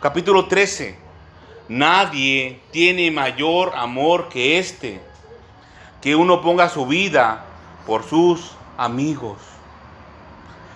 Capítulo 0.01 0.47
13. 0.47 0.99
Nadie 1.69 2.63
tiene 2.71 3.11
mayor 3.11 3.73
amor 3.77 4.31
que 4.31 4.59
este, 4.59 5.03
que 6.01 6.17
uno 6.17 6.41
ponga 6.41 6.71
su 6.71 6.87
vida 6.87 7.45
por 7.87 8.05
sus 8.05 8.53
amigos. 8.79 9.37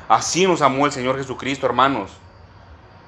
Así 0.09 0.47
nos 0.47 0.61
amó 0.61 0.85
el 0.85 0.93
Señor 0.93 1.17
Jesucristo, 1.17 1.65
hermanos. 1.65 2.11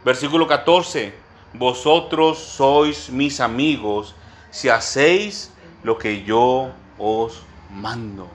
Versículo 0.05 0.47
14. 0.47 1.24
Vosotros 1.55 2.39
sois 2.39 3.11
mis 3.11 3.41
amigos 3.41 4.15
si 4.51 4.69
hacéis 4.69 5.53
lo 5.85 5.99
que 5.99 6.25
yo 6.25 6.73
os 6.99 7.43
mando. 7.71 8.29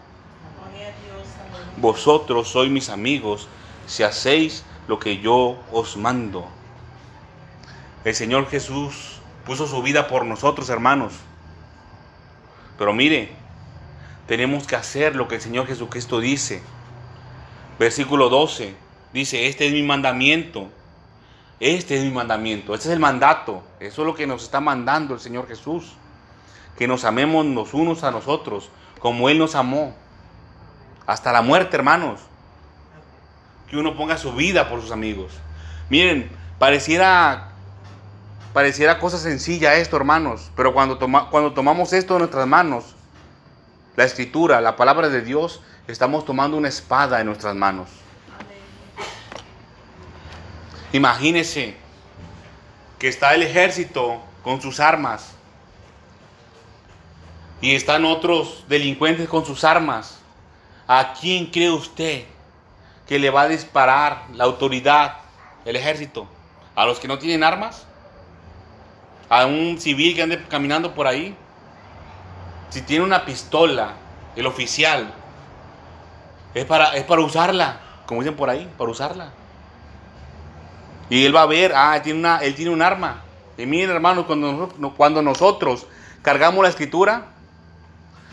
Vosotros 1.78 2.48
sois 2.48 2.72
mis 2.72 2.90
amigos 2.90 3.48
si 3.88 4.04
hacéis 4.04 4.64
lo 4.88 5.00
que 5.00 5.20
yo 5.20 5.58
os 5.72 5.98
mando. 5.98 6.48
El 8.06 8.16
Señor 8.16 8.48
Jesús 8.50 9.20
puso 9.46 9.68
su 9.68 9.82
vida 9.82 10.08
por 10.08 10.26
nosotros, 10.26 10.70
hermanos. 10.70 11.14
Pero 12.78 12.94
mire, 12.94 13.32
tenemos 14.28 14.66
que 14.66 14.78
hacer 14.78 15.16
lo 15.16 15.28
que 15.28 15.36
el 15.36 15.42
Señor 15.42 15.68
Jesucristo 15.68 16.22
dice. 16.22 16.62
Versículo 17.78 18.30
12 18.30 18.76
dice, 19.12 19.48
este 19.48 19.68
es 19.68 19.74
mi 19.74 19.84
mandamiento. 19.84 20.70
Este 21.60 21.98
es 21.98 22.04
mi 22.04 22.12
mandamiento, 22.12 22.74
este 22.74 22.88
es 22.88 22.94
el 22.94 23.00
mandato. 23.00 23.64
Eso 23.80 24.02
es 24.02 24.06
lo 24.06 24.16
que 24.16 24.28
nos 24.28 24.44
está 24.44 24.60
mandando 24.60 25.14
el 25.14 25.20
Señor 25.20 25.48
Jesús 25.48 25.94
que 26.80 26.88
nos 26.88 27.04
amemos 27.04 27.46
los 27.46 27.74
unos 27.74 28.06
a 28.06 28.12
nosotros, 28.12 28.70
como 29.00 29.28
Él 29.28 29.38
nos 29.38 29.54
amó. 29.54 29.94
Hasta 31.06 31.34
la 31.34 31.42
muerte, 31.42 31.76
hermanos. 31.76 32.22
Que 33.68 33.76
uno 33.76 33.98
ponga 33.98 34.18
su 34.18 34.32
vida 34.32 34.70
por 34.70 34.80
sus 34.80 34.92
amigos. 34.92 35.34
Miren, 35.90 36.32
pareciera, 36.58 37.50
pareciera 38.54 38.98
cosa 38.98 39.18
sencilla 39.18 39.76
esto, 39.76 39.98
hermanos, 39.98 40.52
pero 40.56 40.74
cuando, 40.74 40.98
toma, 40.98 41.30
cuando 41.30 41.52
tomamos 41.52 41.92
esto 41.92 42.14
en 42.14 42.20
nuestras 42.20 42.48
manos, 42.48 42.96
la 43.98 44.06
escritura, 44.06 44.62
la 44.62 44.78
palabra 44.78 45.10
de 45.10 45.22
Dios, 45.22 45.62
estamos 45.86 46.24
tomando 46.24 46.56
una 46.56 46.70
espada 46.70 47.20
en 47.20 47.26
nuestras 47.26 47.56
manos. 47.56 47.90
Imagínese 50.92 51.76
que 52.98 53.08
está 53.08 53.36
el 53.36 53.44
ejército 53.44 54.22
con 54.44 54.62
sus 54.62 54.80
armas 54.80 55.34
y 57.62 57.76
están 57.76 58.06
otros 58.06 58.64
delincuentes 58.68 59.30
con 59.30 59.46
sus 59.46 59.64
armas. 59.64 60.20
¿A 60.88 61.14
quién 61.14 61.48
cree 61.48 61.70
usted 61.70 62.24
que 63.08 63.20
le 63.20 63.30
va 63.30 63.44
a 63.44 63.48
disparar 63.48 64.24
la 64.34 64.46
autoridad, 64.46 65.18
el 65.66 65.76
ejército? 65.76 66.28
¿A 66.76 66.86
los 66.86 67.00
que 67.00 67.08
no 67.08 67.20
tienen 67.20 67.44
armas? 67.44 67.86
¿A 69.30 69.46
un 69.46 69.80
civil 69.80 70.16
que 70.16 70.24
ande 70.24 70.44
caminando 70.48 70.96
por 70.96 71.06
ahí? 71.06 71.36
Si 72.72 72.82
tiene 72.82 73.06
una 73.06 73.26
pistola, 73.26 73.94
el 74.36 74.48
oficial, 74.48 75.14
es 76.56 76.66
para, 76.66 76.96
es 76.96 77.04
para 77.04 77.22
usarla, 77.22 77.80
como 78.08 78.22
dicen 78.22 78.36
por 78.36 78.50
ahí, 78.50 78.68
para 78.78 78.90
usarla. 78.90 79.34
Y 81.10 81.26
él 81.26 81.36
va 81.36 81.44
a 81.44 81.48
ver, 81.48 81.74
ah, 81.76 81.96
él 81.96 82.02
tiene, 82.04 82.20
una, 82.20 82.38
él 82.38 82.56
tiene 82.56 82.72
un 82.72 82.82
arma. 82.82 83.24
Y 83.58 83.66
miren, 83.66 83.90
hermanos, 83.90 84.26
cuando, 84.26 84.70
cuando 84.96 85.22
nosotros 85.22 85.88
cargamos 86.22 86.64
la 86.64 86.70
escritura, 86.70 87.28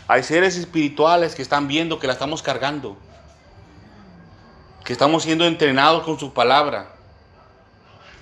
hay 0.07 0.23
seres 0.23 0.55
espirituales 0.55 1.35
que 1.35 1.41
están 1.41 1.67
viendo 1.67 1.99
que 1.99 2.07
la 2.07 2.13
estamos 2.13 2.41
cargando, 2.41 2.95
que 4.85 4.93
estamos 4.93 5.23
siendo 5.23 5.45
entrenados 5.45 6.03
con 6.03 6.17
su 6.19 6.33
palabra. 6.33 6.89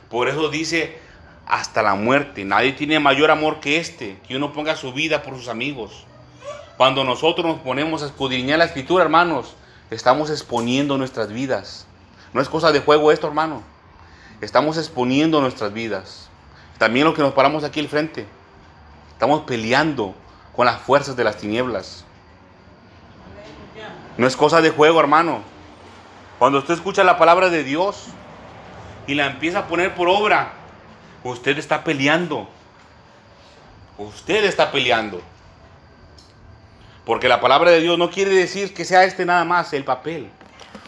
Por 0.09 0.29
eso 0.29 0.49
dice, 0.49 0.99
hasta 1.45 1.83
la 1.83 1.95
muerte. 1.95 2.43
Nadie 2.45 2.73
tiene 2.73 2.99
mayor 2.99 3.31
amor 3.31 3.59
que 3.59 3.77
este, 3.77 4.19
que 4.27 4.35
uno 4.35 4.53
ponga 4.53 4.75
su 4.75 4.93
vida 4.93 5.21
por 5.21 5.35
sus 5.35 5.47
amigos. 5.47 6.05
Cuando 6.77 7.03
nosotros 7.03 7.45
nos 7.45 7.59
ponemos 7.59 8.03
a 8.03 8.07
escudriñar 8.07 8.59
la 8.59 8.65
escritura, 8.65 9.03
hermanos, 9.03 9.55
estamos 9.91 10.29
exponiendo 10.29 10.97
nuestras 10.97 11.31
vidas. 11.31 11.85
No 12.33 12.41
es 12.41 12.49
cosa 12.49 12.71
de 12.71 12.81
juego 12.81 13.11
esto, 13.11 13.27
hermano. 13.27 13.63
Estamos 14.41 14.77
exponiendo 14.77 15.41
nuestras 15.41 15.73
vidas. 15.73 16.29
También 16.77 17.05
lo 17.05 17.13
que 17.13 17.21
nos 17.21 17.33
paramos 17.33 17.63
aquí 17.63 17.79
al 17.79 17.87
frente. 17.87 18.25
Estamos 19.11 19.41
peleando 19.41 20.13
con 20.55 20.65
las 20.65 20.81
fuerzas 20.81 21.15
de 21.15 21.23
las 21.23 21.37
tinieblas. 21.37 22.03
No 24.17 24.27
es 24.27 24.35
cosa 24.35 24.61
de 24.61 24.71
juego, 24.71 24.99
hermano. 24.99 25.41
Cuando 26.39 26.59
usted 26.59 26.73
escucha 26.73 27.03
la 27.03 27.17
palabra 27.17 27.49
de 27.49 27.63
Dios 27.63 28.07
y 29.07 29.13
la 29.13 29.27
empieza 29.27 29.59
a 29.59 29.67
poner 29.67 29.95
por 29.95 30.09
obra, 30.09 30.53
usted 31.23 31.57
está 31.57 31.83
peleando. 31.83 32.49
Usted 33.97 34.43
está 34.43 34.71
peleando. 34.71 35.21
Porque 37.05 37.29
la 37.29 37.39
palabra 37.39 37.71
de 37.71 37.81
Dios 37.81 37.97
no 37.97 38.09
quiere 38.09 38.31
decir 38.31 38.73
que 38.73 38.83
sea 38.83 39.05
este 39.05 39.25
nada 39.25 39.45
más 39.45 39.71
el 39.73 39.83
papel, 39.83 40.29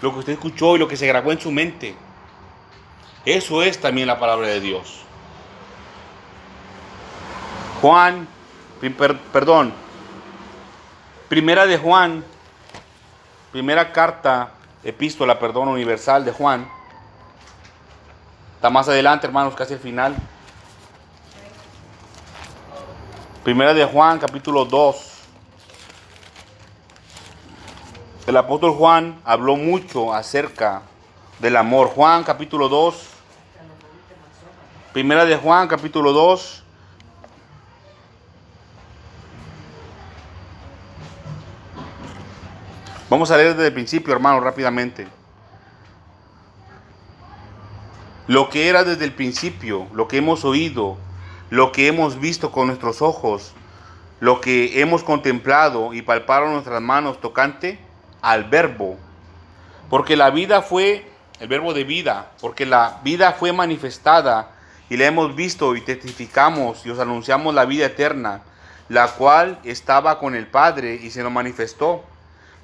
lo 0.01 0.11
que 0.11 0.19
usted 0.19 0.33
escuchó 0.33 0.75
y 0.75 0.79
lo 0.79 0.87
que 0.87 0.97
se 0.97 1.07
grabó 1.07 1.31
en 1.31 1.39
su 1.39 1.51
mente. 1.51 1.95
Eso 3.27 3.61
es 3.61 3.77
también 3.81 4.07
la 4.07 4.17
palabra 4.17 4.47
de 4.47 4.61
Dios. 4.61 5.01
Juan, 7.81 8.25
perdón, 9.33 9.73
primera 11.27 11.65
de 11.65 11.77
Juan, 11.77 12.23
primera 13.51 13.91
carta, 13.91 14.53
epístola, 14.81 15.37
perdón, 15.39 15.67
universal 15.67 16.23
de 16.23 16.31
Juan. 16.31 16.69
Está 18.55 18.69
más 18.69 18.87
adelante, 18.87 19.27
hermanos, 19.27 19.55
casi 19.55 19.73
el 19.73 19.79
final. 19.79 20.15
Primera 23.43 23.73
de 23.73 23.83
Juan, 23.83 24.19
capítulo 24.19 24.63
2. 24.63 25.11
El 28.27 28.37
apóstol 28.37 28.71
Juan 28.71 29.19
habló 29.25 29.57
mucho 29.57 30.13
acerca 30.13 30.83
del 31.39 31.57
amor. 31.57 31.89
Juan, 31.89 32.23
capítulo 32.23 32.69
2. 32.69 33.06
Primera 34.93 35.25
de 35.25 35.35
Juan, 35.35 35.67
capítulo 35.67 36.13
2. 36.13 36.63
Vamos 43.09 43.29
a 43.29 43.37
leer 43.37 43.53
desde 43.53 43.67
el 43.67 43.73
principio, 43.73 44.13
hermano, 44.13 44.39
rápidamente. 44.39 45.07
Lo 48.27 48.49
que 48.49 48.69
era 48.69 48.83
desde 48.83 49.03
el 49.03 49.13
principio, 49.13 49.87
lo 49.93 50.07
que 50.07 50.17
hemos 50.17 50.45
oído, 50.45 50.97
lo 51.49 51.71
que 51.71 51.87
hemos 51.87 52.19
visto 52.19 52.51
con 52.51 52.67
nuestros 52.67 53.01
ojos, 53.01 53.53
lo 54.19 54.41
que 54.41 54.81
hemos 54.81 55.03
contemplado 55.03 55.93
y 55.93 56.01
palparon 56.01 56.53
nuestras 56.53 56.81
manos 56.81 57.21
tocante 57.21 57.79
al 58.21 58.45
verbo. 58.45 58.97
Porque 59.89 60.15
la 60.15 60.29
vida 60.29 60.61
fue, 60.61 61.09
el 61.39 61.47
verbo 61.49 61.73
de 61.73 61.83
vida, 61.83 62.31
porque 62.41 62.65
la 62.65 62.99
vida 63.03 63.33
fue 63.33 63.53
manifestada 63.53 64.56
y 64.89 64.97
la 64.97 65.05
hemos 65.05 65.35
visto 65.35 65.75
y 65.75 65.81
testificamos 65.81 66.85
y 66.85 66.89
os 66.89 66.99
anunciamos 66.99 67.53
la 67.53 67.65
vida 67.65 67.85
eterna, 67.85 68.41
la 68.89 69.07
cual 69.13 69.59
estaba 69.63 70.19
con 70.19 70.35
el 70.35 70.47
Padre 70.47 70.95
y 70.95 71.09
se 71.11 71.23
nos 71.23 71.31
manifestó. 71.31 72.03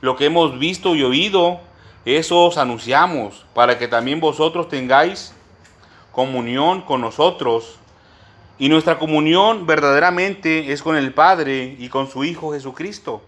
Lo 0.01 0.15
que 0.15 0.25
hemos 0.25 0.57
visto 0.57 0.95
y 0.95 1.03
oído, 1.03 1.59
eso 2.05 2.45
os 2.45 2.57
anunciamos, 2.57 3.45
para 3.53 3.77
que 3.77 3.87
también 3.87 4.19
vosotros 4.19 4.69
tengáis 4.69 5.33
comunión 6.11 6.81
con 6.81 7.01
nosotros. 7.01 7.79
Y 8.59 8.69
nuestra 8.69 8.99
comunión 8.99 9.65
verdaderamente 9.65 10.71
es 10.71 10.81
con 10.81 10.95
el 10.95 11.13
Padre 11.13 11.75
y 11.79 11.89
con 11.89 12.09
su 12.09 12.23
Hijo 12.23 12.53
Jesucristo. 12.53 13.21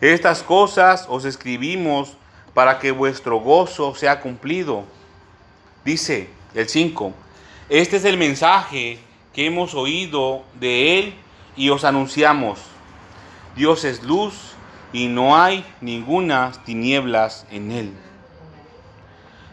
Estas 0.00 0.42
cosas 0.42 1.06
os 1.08 1.24
escribimos 1.24 2.14
para 2.52 2.78
que 2.78 2.90
vuestro 2.90 3.38
gozo 3.38 3.94
sea 3.94 4.20
cumplido. 4.20 4.84
Dice 5.84 6.28
el 6.54 6.68
5, 6.68 7.12
este 7.68 7.96
es 7.96 8.04
el 8.04 8.18
mensaje 8.18 8.98
que 9.32 9.46
hemos 9.46 9.74
oído 9.74 10.44
de 10.60 10.98
Él 10.98 11.14
y 11.56 11.70
os 11.70 11.84
anunciamos. 11.84 12.58
Dios 13.56 13.84
es 13.84 14.02
luz 14.02 14.34
y 14.92 15.08
no 15.08 15.36
hay 15.36 15.64
ninguna 15.80 16.52
tinieblas 16.64 17.46
en 17.50 17.72
Él. 17.72 17.92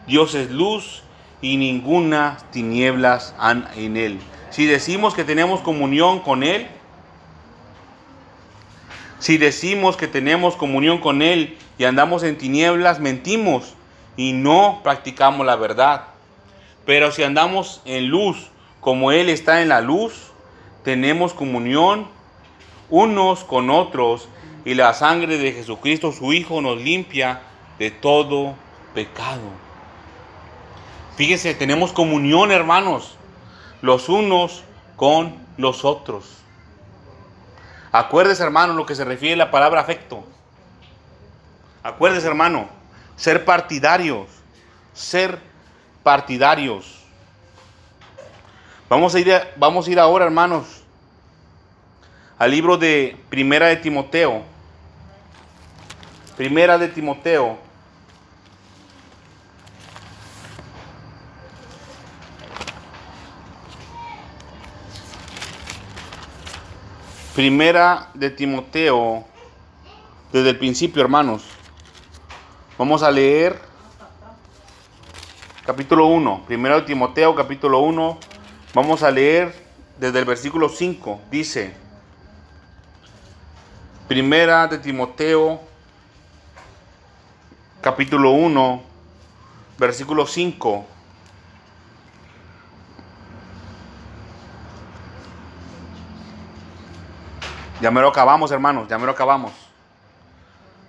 Dios 0.06 0.34
es 0.34 0.50
luz 0.50 1.02
y 1.40 1.56
ninguna 1.56 2.38
tinieblas 2.50 3.34
en 3.76 3.96
Él. 3.96 4.18
Si 4.50 4.66
decimos 4.66 5.14
que 5.14 5.24
tenemos 5.24 5.60
comunión 5.60 6.20
con 6.20 6.42
Él, 6.42 6.68
si 9.18 9.38
decimos 9.38 9.96
que 9.96 10.08
tenemos 10.08 10.56
comunión 10.56 10.98
con 10.98 11.22
Él 11.22 11.56
y 11.78 11.84
andamos 11.84 12.24
en 12.24 12.36
tinieblas, 12.36 13.00
mentimos 13.00 13.74
y 14.16 14.32
no 14.32 14.80
practicamos 14.82 15.46
la 15.46 15.56
verdad. 15.56 16.11
Pero 16.84 17.12
si 17.12 17.22
andamos 17.22 17.80
en 17.84 18.08
luz 18.08 18.50
como 18.80 19.12
Él 19.12 19.28
está 19.28 19.62
en 19.62 19.68
la 19.68 19.80
luz, 19.80 20.32
tenemos 20.82 21.32
comunión 21.32 22.08
unos 22.90 23.44
con 23.44 23.70
otros 23.70 24.28
y 24.64 24.74
la 24.74 24.92
sangre 24.94 25.38
de 25.38 25.52
Jesucristo, 25.52 26.12
su 26.12 26.32
Hijo, 26.32 26.60
nos 26.60 26.80
limpia 26.80 27.42
de 27.78 27.90
todo 27.90 28.54
pecado. 28.94 29.40
Fíjense, 31.16 31.54
tenemos 31.54 31.92
comunión, 31.92 32.50
hermanos, 32.50 33.16
los 33.80 34.08
unos 34.08 34.64
con 34.96 35.36
los 35.56 35.84
otros. 35.84 36.38
Acuérdese, 37.92 38.42
hermano, 38.42 38.72
lo 38.72 38.86
que 38.86 38.94
se 38.94 39.04
refiere 39.04 39.34
a 39.34 39.44
la 39.44 39.50
palabra 39.50 39.80
afecto. 39.80 40.24
Acuérdese, 41.82 42.26
hermano, 42.26 42.68
ser 43.16 43.44
partidarios, 43.44 44.28
ser 44.94 45.38
partidarios. 46.02 47.02
Vamos 48.88 49.14
a 49.14 49.20
ir, 49.20 49.32
vamos 49.56 49.86
a 49.86 49.90
ir 49.90 49.98
ahora, 49.98 50.24
hermanos, 50.24 50.82
al 52.38 52.50
libro 52.50 52.76
de 52.76 53.16
Primera 53.28 53.68
de 53.68 53.76
Timoteo. 53.76 54.42
Primera 56.36 56.78
de 56.78 56.88
Timoteo, 56.88 57.58
Primera 67.34 68.10
de 68.12 68.28
Timoteo, 68.28 69.24
desde 70.32 70.50
el 70.50 70.58
principio, 70.58 71.00
hermanos. 71.00 71.42
Vamos 72.76 73.02
a 73.02 73.10
leer 73.10 73.58
capítulo 75.72 76.04
1. 76.04 76.42
Primera 76.46 76.74
de 76.74 76.82
Timoteo, 76.82 77.34
capítulo 77.34 77.78
1. 77.80 78.18
Vamos 78.74 79.02
a 79.02 79.10
leer 79.10 79.54
desde 79.98 80.18
el 80.18 80.26
versículo 80.26 80.68
5. 80.68 81.18
Dice, 81.30 81.74
Primera 84.06 84.66
de 84.66 84.76
Timoteo, 84.76 85.62
capítulo 87.80 88.32
1, 88.32 88.82
versículo 89.78 90.26
5. 90.26 90.84
Ya 97.80 97.90
me 97.90 98.02
lo 98.02 98.08
acabamos, 98.08 98.50
hermanos, 98.50 98.88
ya 98.88 98.98
me 98.98 99.06
lo 99.06 99.12
acabamos. 99.12 99.52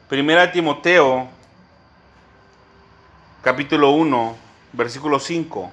Primera 0.10 0.42
de 0.42 0.50
Timoteo, 0.50 1.30
capítulo 3.42 3.92
1, 3.92 4.43
versículo 4.74 5.20
5. 5.20 5.72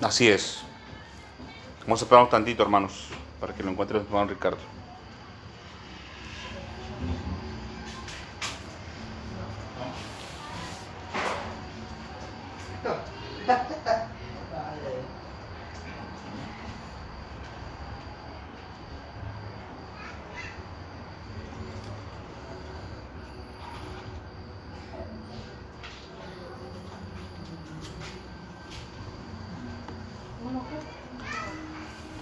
Así 0.00 0.28
es. 0.28 0.62
Vamos 1.82 2.00
a 2.00 2.04
esperar 2.04 2.24
un 2.24 2.30
tantito, 2.30 2.62
hermanos, 2.62 3.08
para 3.38 3.54
que 3.54 3.62
lo 3.62 3.70
encuentre 3.70 3.98
el 3.98 4.04
hermano 4.04 4.30
Ricardo. 4.30 4.79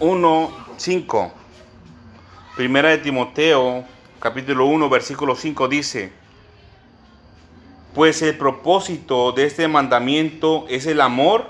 1, 0.09 0.51
5. 0.79 1.33
Primera 2.57 2.89
de 2.89 2.97
Timoteo, 2.97 3.85
capítulo 4.21 4.65
1, 4.65 4.89
versículo 4.89 5.37
5 5.37 5.69
dice, 5.69 6.13
pues 7.95 8.23
el 8.23 8.39
propósito 8.39 9.33
de 9.33 9.45
este 9.45 9.69
mandamiento 9.69 10.65
es 10.71 10.87
el 10.87 11.03
amor 11.03 11.49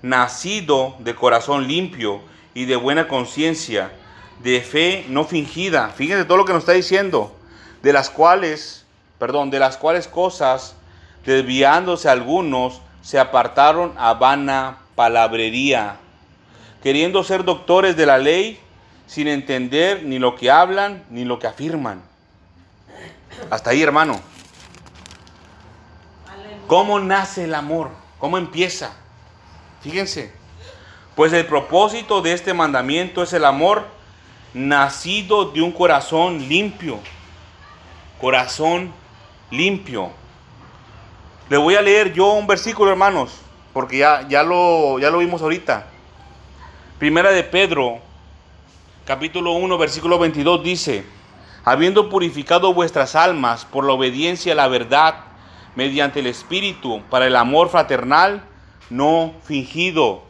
nacido 0.00 0.96
de 1.00 1.14
corazón 1.14 1.68
limpio 1.68 2.22
y 2.54 2.64
de 2.64 2.76
buena 2.76 3.08
conciencia, 3.08 3.92
de 4.42 4.62
fe 4.62 5.04
no 5.10 5.24
fingida. 5.24 5.90
Fíjense 5.90 6.24
todo 6.24 6.38
lo 6.38 6.46
que 6.46 6.54
nos 6.54 6.62
está 6.62 6.72
diciendo, 6.72 7.36
de 7.82 7.92
las 7.92 8.08
cuales, 8.08 8.86
perdón, 9.18 9.50
de 9.50 9.58
las 9.58 9.76
cuales 9.76 10.08
cosas, 10.08 10.76
desviándose 11.26 12.08
algunos, 12.08 12.80
se 13.02 13.18
apartaron 13.18 13.92
a 13.98 14.14
vana 14.14 14.78
palabrería 14.94 15.98
queriendo 16.86 17.24
ser 17.24 17.42
doctores 17.42 17.96
de 17.96 18.06
la 18.06 18.16
ley 18.16 18.60
sin 19.08 19.26
entender 19.26 20.04
ni 20.04 20.20
lo 20.20 20.36
que 20.36 20.52
hablan 20.52 21.02
ni 21.10 21.24
lo 21.24 21.40
que 21.40 21.48
afirman. 21.48 22.00
Hasta 23.50 23.70
ahí, 23.70 23.82
hermano. 23.82 24.20
¿Cómo 26.68 27.00
nace 27.00 27.42
el 27.42 27.56
amor? 27.56 27.90
¿Cómo 28.20 28.38
empieza? 28.38 28.92
Fíjense. 29.82 30.32
Pues 31.16 31.32
el 31.32 31.44
propósito 31.46 32.22
de 32.22 32.34
este 32.34 32.54
mandamiento 32.54 33.24
es 33.24 33.32
el 33.32 33.46
amor 33.46 33.88
nacido 34.54 35.46
de 35.46 35.62
un 35.62 35.72
corazón 35.72 36.48
limpio. 36.48 37.00
Corazón 38.20 38.92
limpio. 39.50 40.12
Le 41.48 41.56
voy 41.56 41.74
a 41.74 41.82
leer 41.82 42.12
yo 42.12 42.34
un 42.34 42.46
versículo, 42.46 42.92
hermanos, 42.92 43.32
porque 43.72 43.98
ya, 43.98 44.24
ya, 44.28 44.44
lo, 44.44 45.00
ya 45.00 45.10
lo 45.10 45.18
vimos 45.18 45.42
ahorita. 45.42 45.95
Primera 46.98 47.30
de 47.30 47.44
Pedro, 47.44 47.98
capítulo 49.04 49.52
1, 49.52 49.76
versículo 49.76 50.18
22 50.18 50.64
dice, 50.64 51.04
habiendo 51.62 52.08
purificado 52.08 52.72
vuestras 52.72 53.14
almas 53.14 53.66
por 53.66 53.84
la 53.84 53.92
obediencia 53.92 54.54
a 54.54 54.56
la 54.56 54.66
verdad, 54.68 55.16
mediante 55.74 56.20
el 56.20 56.26
Espíritu, 56.26 57.02
para 57.10 57.26
el 57.26 57.36
amor 57.36 57.68
fraternal 57.68 58.44
no 58.88 59.34
fingido, 59.44 60.22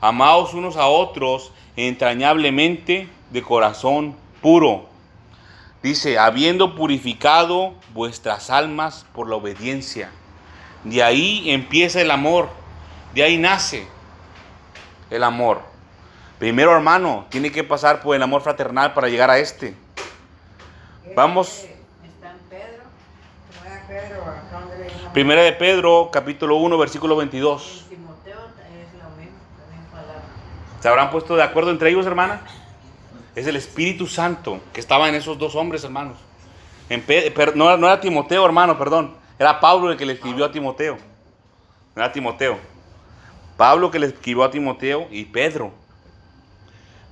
amaos 0.00 0.54
unos 0.54 0.76
a 0.76 0.86
otros 0.86 1.50
entrañablemente 1.74 3.08
de 3.30 3.42
corazón 3.42 4.14
puro. 4.40 4.86
Dice, 5.82 6.16
habiendo 6.16 6.76
purificado 6.76 7.74
vuestras 7.92 8.50
almas 8.50 9.04
por 9.16 9.28
la 9.28 9.34
obediencia. 9.34 10.12
De 10.84 11.02
ahí 11.02 11.50
empieza 11.50 12.00
el 12.00 12.12
amor, 12.12 12.50
de 13.16 13.24
ahí 13.24 13.36
nace 13.36 13.88
el 15.10 15.24
amor. 15.24 15.73
Primero, 16.38 16.72
hermano, 16.74 17.26
tiene 17.28 17.52
que 17.52 17.62
pasar 17.62 18.00
por 18.00 18.16
el 18.16 18.22
amor 18.22 18.42
fraternal 18.42 18.92
para 18.92 19.08
llegar 19.08 19.30
a 19.30 19.38
este. 19.38 19.74
Vamos. 21.14 21.66
Primera 25.12 25.42
de 25.42 25.52
Pedro, 25.52 26.10
capítulo 26.12 26.56
1, 26.56 26.76
versículo 26.76 27.16
22. 27.16 27.86
¿Se 30.80 30.88
habrán 30.88 31.10
puesto 31.10 31.36
de 31.36 31.42
acuerdo 31.42 31.70
entre 31.70 31.90
ellos, 31.90 32.04
hermana? 32.04 32.42
Es 33.34 33.46
el 33.46 33.56
Espíritu 33.56 34.06
Santo 34.06 34.60
que 34.72 34.80
estaba 34.80 35.08
en 35.08 35.14
esos 35.14 35.38
dos 35.38 35.54
hombres, 35.54 35.84
hermanos. 35.84 36.18
no, 37.54 37.76
no, 37.76 37.86
era 37.86 38.00
Timoteo, 38.00 38.44
hermano, 38.44 38.76
perdón. 38.76 39.14
Era 39.38 39.60
Pablo 39.60 39.90
el 39.90 39.96
que 39.96 40.04
le 40.04 40.14
escribió 40.14 40.44
a 40.44 40.52
Timoteo. 40.52 40.98
No 41.94 42.02
era 42.02 42.12
Timoteo. 42.12 42.58
Pablo 43.56 43.90
que 43.90 43.98
le 43.98 44.08
escribió 44.08 44.44
a 44.44 44.50
Timoteo 44.50 45.06
y 45.10 45.24
Pedro. 45.26 45.72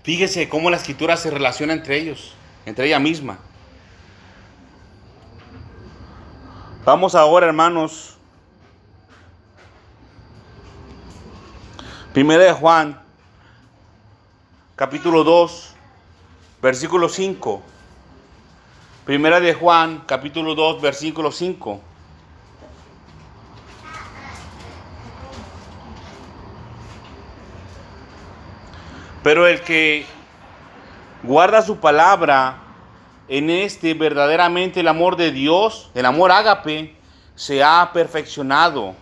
Fíjese 0.02 0.48
cómo 0.48 0.68
la 0.68 0.78
escritura 0.78 1.16
se 1.16 1.30
relaciona 1.30 1.72
entre 1.74 1.96
ellos, 1.96 2.34
entre 2.66 2.86
ella 2.86 2.98
misma. 2.98 3.38
Vamos 6.84 7.14
ahora, 7.14 7.46
hermanos. 7.46 8.16
Primera 12.12 12.42
de 12.42 12.52
Juan, 12.52 13.00
capítulo 14.74 15.22
2, 15.22 15.74
versículo 16.60 17.08
5. 17.08 17.62
Primera 19.06 19.38
de 19.38 19.54
Juan, 19.54 20.02
capítulo 20.06 20.56
2, 20.56 20.82
versículo 20.82 21.30
5. 21.30 21.91
Pero 29.22 29.46
el 29.46 29.60
que 29.60 30.04
guarda 31.22 31.62
su 31.62 31.78
palabra, 31.78 32.58
en 33.28 33.50
este 33.50 33.94
verdaderamente 33.94 34.80
el 34.80 34.88
amor 34.88 35.16
de 35.16 35.30
Dios, 35.30 35.90
el 35.94 36.06
amor 36.06 36.32
ágape, 36.32 36.96
se 37.36 37.62
ha 37.62 37.90
perfeccionado. 37.92 38.94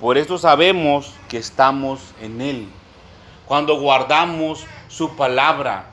Por 0.00 0.18
esto 0.18 0.36
sabemos 0.36 1.14
que 1.28 1.38
estamos 1.38 2.00
en 2.20 2.40
Él. 2.40 2.68
Cuando 3.46 3.78
guardamos 3.80 4.66
su 4.88 5.16
palabra. 5.16 5.86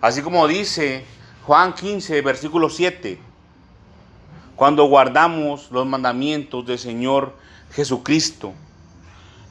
Así 0.00 0.22
como 0.22 0.46
dice 0.46 1.04
Juan 1.46 1.72
15, 1.72 2.20
versículo 2.20 2.68
7. 2.68 3.18
Cuando 4.56 4.84
guardamos 4.84 5.70
los 5.70 5.86
mandamientos 5.86 6.66
del 6.66 6.78
Señor 6.78 7.34
Jesucristo. 7.72 8.52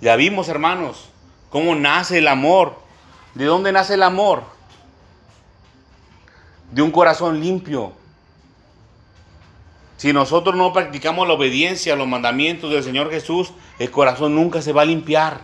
Ya 0.02 0.16
vimos, 0.16 0.50
hermanos, 0.50 1.10
cómo 1.50 1.76
nace 1.76 2.20
el 2.20 2.28
amor. 2.28 2.85
¿De 3.36 3.46
dónde 3.46 3.72
nace 3.72 3.94
el 3.94 4.04
amor? 4.04 4.56
de 6.72 6.82
un 6.82 6.92
corazón 6.92 7.40
limpio. 7.40 7.94
Si 9.98 10.12
nosotros 10.12 10.56
no 10.56 10.74
practicamos 10.74 11.28
la 11.28 11.34
obediencia 11.34 11.94
a 11.94 11.96
los 11.96 12.08
mandamientos 12.08 12.70
del 12.70 12.84
Señor 12.84 13.10
Jesús, 13.10 13.54
el 13.80 13.92
corazón 13.92 14.36
nunca 14.36 14.62
se 14.62 14.74
va 14.74 14.82
a 14.82 14.86
limpiar. 14.86 15.40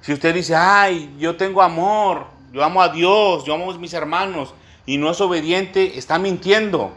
Si 0.00 0.12
usted 0.12 0.34
dice, 0.34 0.56
ay, 0.56 1.14
yo 1.18 1.36
tengo 1.36 1.62
amor, 1.62 2.26
yo 2.52 2.64
amo 2.64 2.82
a 2.82 2.88
Dios, 2.88 3.44
yo 3.44 3.54
amo 3.54 3.70
a 3.70 3.78
mis 3.78 3.92
hermanos, 3.92 4.54
y 4.86 4.96
no 4.96 5.10
es 5.10 5.20
obediente, 5.20 5.98
está 5.98 6.18
mintiendo. 6.18 6.92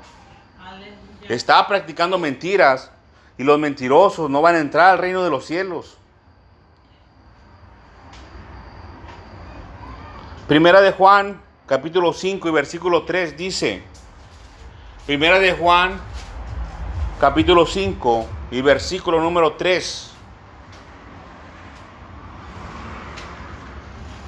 Está 1.28 1.68
practicando 1.68 2.18
mentiras, 2.18 2.92
y 3.38 3.44
los 3.44 3.60
mentirosos 3.60 4.30
no 4.30 4.42
van 4.42 4.56
a 4.56 4.60
entrar 4.60 4.92
al 4.92 5.00
reino 5.00 5.22
de 5.22 5.30
los 5.30 5.46
cielos. 5.46 5.98
Primera 10.48 10.80
de 10.82 10.92
Juan 10.92 11.42
capítulo 11.66 12.14
5 12.14 12.48
y 12.48 12.52
versículo 12.52 13.04
3 13.04 13.36
dice, 13.36 13.82
Primera 15.08 15.40
de 15.40 15.54
Juan, 15.54 16.00
capítulo 17.20 17.66
5 17.66 18.28
y 18.52 18.62
versículo 18.62 19.20
número 19.20 19.54
3. 19.54 20.12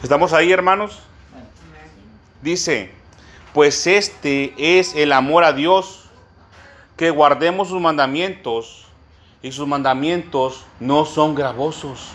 ¿Estamos 0.02 0.34
ahí, 0.34 0.52
hermanos? 0.52 1.00
Dice, 2.42 2.92
pues 3.54 3.86
este 3.86 4.56
es 4.58 4.96
el 4.96 5.12
amor 5.12 5.44
a 5.44 5.54
Dios, 5.54 6.10
que 6.96 7.12
guardemos 7.12 7.68
sus 7.68 7.80
mandamientos, 7.80 8.88
y 9.44 9.52
sus 9.52 9.68
mandamientos 9.68 10.66
no 10.80 11.06
son 11.06 11.36
gravosos. 11.36 12.10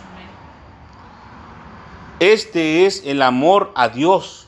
Este 2.19 2.85
es 2.85 3.03
el 3.05 3.21
amor 3.21 3.71
a 3.75 3.89
Dios 3.89 4.43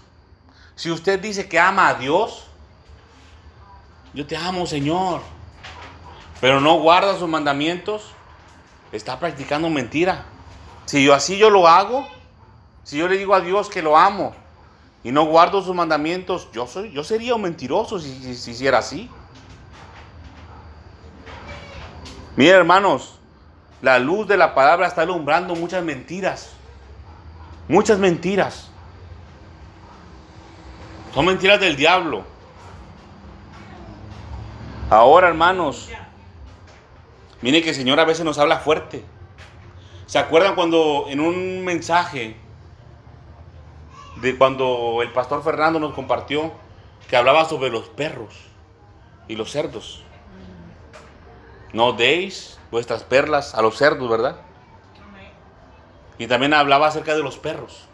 si 0.75 0.91
usted 0.91 1.21
dice 1.21 1.47
que 1.47 1.57
ama 1.57 1.87
a 1.87 1.93
Dios, 1.95 2.45
yo 4.13 4.27
te 4.27 4.35
amo, 4.35 4.65
Señor, 4.67 5.21
pero 6.41 6.59
no 6.59 6.79
guarda 6.79 7.17
sus 7.17 7.29
mandamientos, 7.29 8.11
está 8.91 9.17
practicando 9.17 9.69
mentira. 9.69 10.25
Si 10.85 11.03
yo 11.03 11.13
así 11.13 11.37
yo 11.37 11.49
lo 11.49 11.67
hago, 11.67 12.05
si 12.83 12.97
yo 12.97 13.07
le 13.07 13.17
digo 13.17 13.33
a 13.33 13.39
Dios 13.39 13.69
que 13.69 13.81
lo 13.81 13.97
amo 13.97 14.35
y 15.03 15.11
no 15.11 15.25
guardo 15.25 15.61
sus 15.61 15.73
mandamientos, 15.73 16.49
yo 16.51 16.67
soy, 16.67 16.91
yo 16.91 17.03
sería 17.05 17.35
un 17.35 17.43
mentiroso 17.43 17.97
si, 17.97 18.09
hiciera 18.09 18.79
así. 18.79 19.09
Miren, 22.35 22.55
hermanos, 22.55 23.17
la 23.81 23.97
luz 23.97 24.27
de 24.27 24.35
la 24.35 24.53
palabra 24.53 24.87
está 24.87 25.03
alumbrando 25.03 25.55
muchas 25.55 25.83
mentiras. 25.85 26.54
Muchas 27.67 27.97
mentiras. 27.97 28.69
Son 31.13 31.25
mentiras 31.25 31.59
del 31.59 31.75
diablo. 31.75 32.23
Ahora, 34.89 35.29
hermanos, 35.29 35.89
mire 37.41 37.63
que 37.63 37.69
el 37.69 37.75
Señor 37.75 37.99
a 37.99 38.05
veces 38.05 38.23
nos 38.23 38.37
habla 38.37 38.59
fuerte. 38.59 39.03
¿Se 40.05 40.19
acuerdan 40.19 40.53
cuando 40.53 41.05
en 41.07 41.19
un 41.19 41.65
mensaje 41.65 42.35
de 44.17 44.37
cuando 44.37 44.99
el 45.01 45.11
pastor 45.11 45.43
Fernando 45.43 45.79
nos 45.79 45.93
compartió 45.93 46.53
que 47.09 47.17
hablaba 47.17 47.45
sobre 47.45 47.71
los 47.71 47.89
perros 47.89 48.35
y 49.27 49.35
los 49.35 49.51
cerdos? 49.51 50.03
No 51.73 51.93
deis 51.93 52.59
vuestras 52.69 53.03
perlas 53.03 53.55
a 53.55 53.63
los 53.63 53.75
cerdos, 53.75 54.07
¿verdad? 54.07 54.44
Y 56.17 56.27
también 56.27 56.53
hablaba 56.53 56.87
acerca 56.87 57.13
de 57.15 57.23
los 57.23 57.37
perros. 57.37 57.87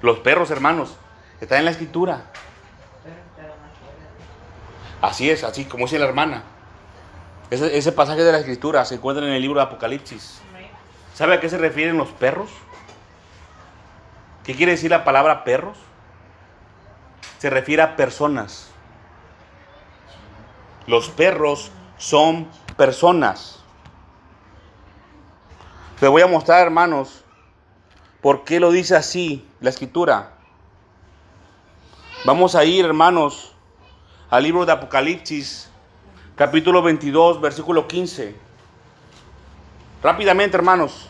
Los 0.00 0.18
perros, 0.18 0.50
hermanos, 0.50 0.96
Está 1.42 1.58
en 1.58 1.64
la 1.64 1.72
escritura. 1.72 2.22
Así 5.00 5.28
es, 5.28 5.42
así 5.42 5.64
como 5.64 5.86
dice 5.86 5.98
la 5.98 6.06
hermana. 6.06 6.44
Ese, 7.50 7.90
pasaje 7.90 8.22
de 8.22 8.30
la 8.30 8.38
escritura 8.38 8.84
se 8.84 8.94
encuentra 8.94 9.26
en 9.26 9.32
el 9.32 9.42
libro 9.42 9.58
de 9.58 9.66
Apocalipsis. 9.66 10.40
¿Sabe 11.14 11.34
a 11.34 11.40
qué 11.40 11.48
se 11.48 11.58
refieren 11.58 11.98
los 11.98 12.10
perros? 12.10 12.48
¿Qué 14.44 14.54
quiere 14.54 14.70
decir 14.70 14.92
la 14.92 15.02
palabra 15.02 15.42
perros? 15.42 15.76
Se 17.38 17.50
refiere 17.50 17.82
a 17.82 17.96
personas. 17.96 18.70
Los 20.86 21.08
perros 21.08 21.72
son 21.98 22.46
personas. 22.76 23.61
Les 26.02 26.10
voy 26.10 26.20
a 26.20 26.26
mostrar, 26.26 26.62
hermanos, 26.62 27.22
por 28.20 28.42
qué 28.42 28.58
lo 28.58 28.72
dice 28.72 28.96
así 28.96 29.46
la 29.60 29.70
escritura. 29.70 30.32
Vamos 32.24 32.56
a 32.56 32.64
ir, 32.64 32.84
hermanos, 32.84 33.54
al 34.28 34.42
libro 34.42 34.66
de 34.66 34.72
Apocalipsis, 34.72 35.70
capítulo 36.34 36.82
22, 36.82 37.40
versículo 37.40 37.86
15. 37.86 38.34
Rápidamente, 40.02 40.56
hermanos. 40.56 41.08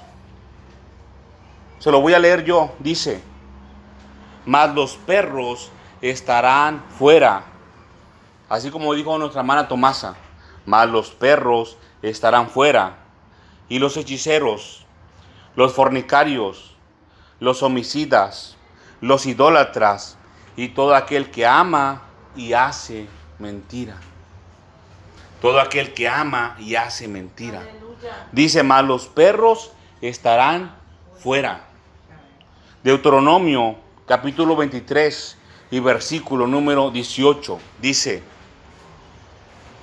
Se 1.78 1.90
lo 1.90 2.02
voy 2.02 2.12
a 2.12 2.18
leer 2.18 2.44
yo. 2.44 2.72
Dice, 2.78 3.22
mas 4.44 4.74
los 4.74 4.98
perros 4.98 5.70
estarán 6.02 6.84
fuera. 6.98 7.44
Así 8.46 8.70
como 8.70 8.92
dijo 8.92 9.16
nuestra 9.16 9.40
hermana 9.40 9.68
Tomasa, 9.68 10.16
mas 10.66 10.86
los 10.90 11.12
perros 11.12 11.78
estarán 12.02 12.50
fuera. 12.50 13.01
Y 13.68 13.78
los 13.78 13.96
hechiceros, 13.96 14.84
los 15.56 15.72
fornicarios, 15.72 16.76
los 17.40 17.62
homicidas, 17.62 18.56
los 19.00 19.26
idólatras 19.26 20.16
y 20.56 20.68
todo 20.68 20.94
aquel 20.94 21.30
que 21.30 21.46
ama 21.46 22.02
y 22.36 22.52
hace 22.52 23.06
mentira. 23.38 23.96
Todo 25.40 25.60
aquel 25.60 25.92
que 25.92 26.08
ama 26.08 26.56
y 26.58 26.76
hace 26.76 27.08
mentira. 27.08 27.60
Aleluya. 27.60 28.28
Dice, 28.30 28.62
mas 28.62 28.84
los 28.84 29.06
perros 29.08 29.72
estarán 30.00 30.76
fuera. 31.18 31.64
Deuteronomio 32.82 33.76
capítulo 34.06 34.56
23 34.56 35.38
y 35.70 35.80
versículo 35.80 36.46
número 36.46 36.90
18 36.90 37.58
dice, 37.80 38.22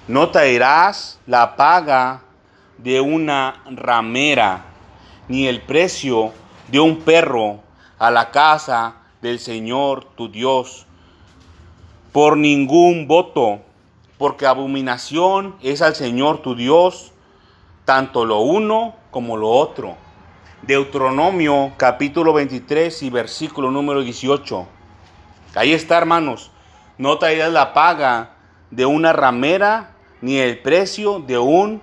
no 0.08 0.30
traerás 0.30 1.20
la 1.26 1.56
paga 1.56 2.22
de 2.84 3.02
una 3.02 3.62
ramera, 3.70 4.66
ni 5.28 5.48
el 5.48 5.62
precio 5.62 6.32
de 6.70 6.80
un 6.80 7.02
perro 7.02 7.60
a 7.98 8.10
la 8.10 8.32
casa 8.32 8.96
del 9.22 9.40
Señor 9.40 10.06
tu 10.16 10.30
Dios, 10.30 10.86
por 12.12 12.38
ningún 12.38 13.08
voto, 13.08 13.60
porque 14.18 14.46
abominación 14.46 15.56
es 15.62 15.82
al 15.82 15.96
Señor 15.96 16.42
tu 16.42 16.56
Dios, 16.56 17.12
tanto 17.86 18.26
lo 18.26 18.40
uno 18.40 18.96
como 19.12 19.36
lo 19.36 19.50
otro. 19.50 19.96
Deuteronomio 20.62 21.74
capítulo 21.78 22.34
23 22.34 23.04
y 23.04 23.10
versículo 23.10 23.72
número 23.72 24.02
18. 24.02 24.68
Ahí 25.56 25.74
está, 25.74 25.98
hermanos. 25.98 26.52
No 26.98 27.18
traerás 27.18 27.52
la 27.52 27.74
paga 27.74 28.36
de 28.72 28.86
una 28.86 29.14
ramera 29.14 29.96
ni 30.22 30.38
el 30.38 30.60
precio 30.60 31.20
de 31.20 31.38
un 31.38 31.82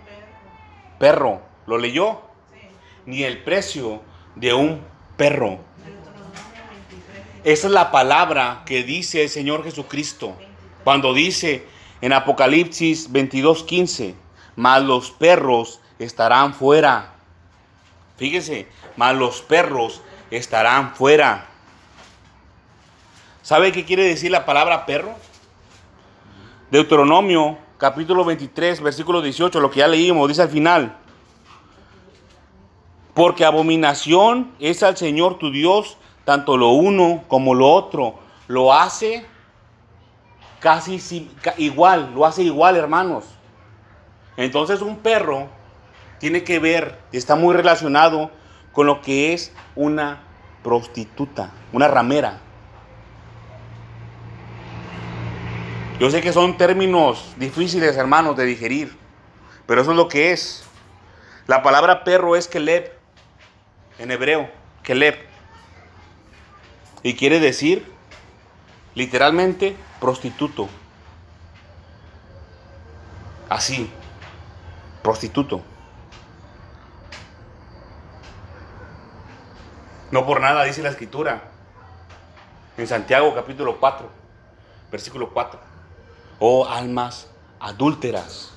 perro. 0.99 1.41
¿Lo 1.67 1.79
leyó? 1.79 2.21
Sí. 2.53 2.69
Ni 3.07 3.23
el 3.23 3.43
precio 3.43 4.03
de 4.35 4.55
un 4.55 4.83
perro. 5.17 5.59
Deuteronomio 5.85 6.33
23. 6.71 7.25
Esa 7.45 7.67
es 7.67 7.73
la 7.73 7.91
palabra 7.91 8.63
que 8.67 8.83
dice 8.83 9.23
el 9.23 9.29
Señor 9.29 9.65
Jesucristo 9.65 10.37
cuando 10.85 11.15
dice 11.15 11.67
en 12.01 12.13
Apocalipsis 12.13 13.11
22:15, 13.11 14.15
mas 14.55 14.83
los 14.85 15.11
perros 15.11 15.81
estarán 15.99 16.55
fuera. 16.55 17.15
Fíjese, 18.17 18.69
mas 18.97 19.17
los 19.17 19.43
perros 19.43 20.03
estarán 20.31 20.95
fuera. 20.95 21.47
¿Sabe 23.43 23.73
qué 23.73 23.85
quiere 23.85 24.05
decir 24.05 24.31
la 24.31 24.45
palabra 24.45 24.87
perro? 24.87 25.15
Deuteronomio 26.71 27.59
capítulo 27.79 28.25
23, 28.25 28.81
versículo 28.81 29.23
18, 29.23 29.61
lo 29.61 29.71
que 29.71 29.81
ya 29.81 29.89
leímos, 29.89 30.29
dice 30.29 30.43
al 30.43 30.49
final. 30.49 30.97
Porque 33.15 33.45
abominación 33.45 34.53
es 34.61 34.83
al 34.83 34.97
Señor 34.97 35.39
tu 35.39 35.51
Dios, 35.51 35.97
tanto 36.25 36.57
lo 36.57 36.71
uno 36.71 37.25
como 37.29 37.55
lo 37.55 37.71
otro. 37.73 38.15
Lo 38.49 38.73
hace 38.73 39.27
casi 40.61 40.99
si- 40.99 41.31
ca- 41.43 41.55
igual, 41.57 42.12
lo 42.15 42.27
hace 42.27 42.43
igual, 42.43 42.77
hermanos. 42.77 43.25
Entonces 44.37 44.83
un 44.83 44.97
perro 44.99 45.49
tiene 46.19 46.45
que 46.45 46.59
ver, 46.59 46.99
está 47.12 47.37
muy 47.37 47.55
relacionado 47.55 48.31
con 48.73 48.87
lo 48.87 49.01
que 49.01 49.33
es 49.33 49.53
una 49.75 50.21
prostituta, 50.62 51.51
una 51.73 51.89
ramera. 51.89 52.41
Yo 55.99 56.11
sé 56.11 56.21
que 56.21 56.35
son 56.35 56.59
términos 56.59 57.33
difíciles, 57.39 57.97
hermanos, 57.97 58.37
de 58.37 58.45
digerir, 58.45 58.95
pero 59.67 59.81
eso 59.81 59.93
es 59.93 59.97
lo 59.97 60.09
que 60.09 60.33
es. 60.33 60.63
La 61.47 61.63
palabra 61.63 62.05
perro 62.05 62.37
es 62.37 62.49
keleb, 62.49 62.93
en 63.99 64.11
hebreo, 64.11 64.51
keleb. 64.83 65.17
Y 67.03 67.15
quiere 67.15 67.41
decir, 67.41 67.91
literalmente, 68.95 69.75
prostituto. 69.99 70.69
Así, 73.49 73.91
prostituto. 75.03 75.63
No 80.11 80.27
por 80.27 80.43
nada 80.43 80.65
dice 80.65 80.83
la 80.83 80.91
escritura. 80.91 81.43
En 82.77 82.87
Santiago 82.87 83.35
capítulo 83.35 83.79
4, 83.81 84.11
versículo 84.91 85.31
4. 85.31 85.76
Oh 86.38 86.66
almas 86.66 87.29
adúlteras. 87.61 88.53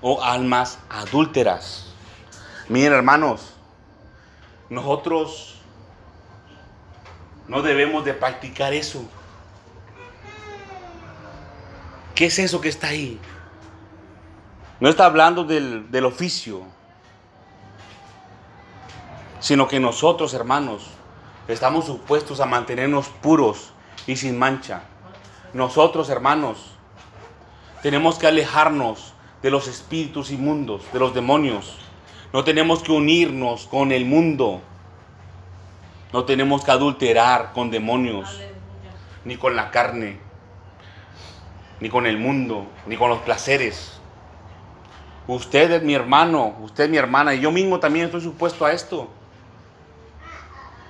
Oh 0.00 0.22
almas 0.22 0.78
adúlteras. 0.88 1.92
Miren 2.68 2.92
hermanos, 2.92 3.54
nosotros 4.68 5.56
no 7.48 7.62
debemos 7.62 8.04
de 8.04 8.14
practicar 8.14 8.72
eso. 8.72 9.02
¿Qué 12.14 12.26
es 12.26 12.38
eso 12.38 12.60
que 12.60 12.68
está 12.68 12.88
ahí? 12.88 13.18
No 14.78 14.88
está 14.88 15.06
hablando 15.06 15.44
del, 15.44 15.90
del 15.90 16.04
oficio, 16.04 16.62
sino 19.40 19.66
que 19.66 19.80
nosotros, 19.80 20.32
hermanos, 20.32 20.86
estamos 21.48 21.86
supuestos 21.86 22.40
a 22.40 22.46
mantenernos 22.46 23.08
puros 23.08 23.72
y 24.06 24.16
sin 24.16 24.38
mancha. 24.38 24.82
Nosotros, 25.52 26.08
hermanos, 26.10 26.72
tenemos 27.82 28.18
que 28.18 28.26
alejarnos 28.26 29.14
de 29.42 29.50
los 29.50 29.68
espíritus 29.68 30.30
inmundos, 30.30 30.82
de 30.92 30.98
los 30.98 31.14
demonios. 31.14 31.78
No 32.32 32.44
tenemos 32.44 32.82
que 32.82 32.92
unirnos 32.92 33.66
con 33.66 33.90
el 33.90 34.04
mundo. 34.04 34.60
No 36.12 36.24
tenemos 36.24 36.64
que 36.64 36.70
adulterar 36.70 37.52
con 37.52 37.70
demonios, 37.70 38.28
Aleluya. 38.28 38.50
ni 39.24 39.36
con 39.36 39.54
la 39.56 39.70
carne, 39.70 40.18
ni 41.78 41.88
con 41.88 42.06
el 42.06 42.18
mundo, 42.18 42.66
ni 42.86 42.96
con 42.96 43.10
los 43.10 43.20
placeres. 43.20 44.00
Usted 45.28 45.70
es 45.70 45.82
mi 45.82 45.94
hermano, 45.94 46.56
usted 46.60 46.84
es 46.84 46.90
mi 46.90 46.96
hermana, 46.96 47.34
y 47.34 47.40
yo 47.40 47.52
mismo 47.52 47.78
también 47.78 48.06
estoy 48.06 48.20
supuesto 48.20 48.64
a 48.64 48.72
esto. 48.72 49.08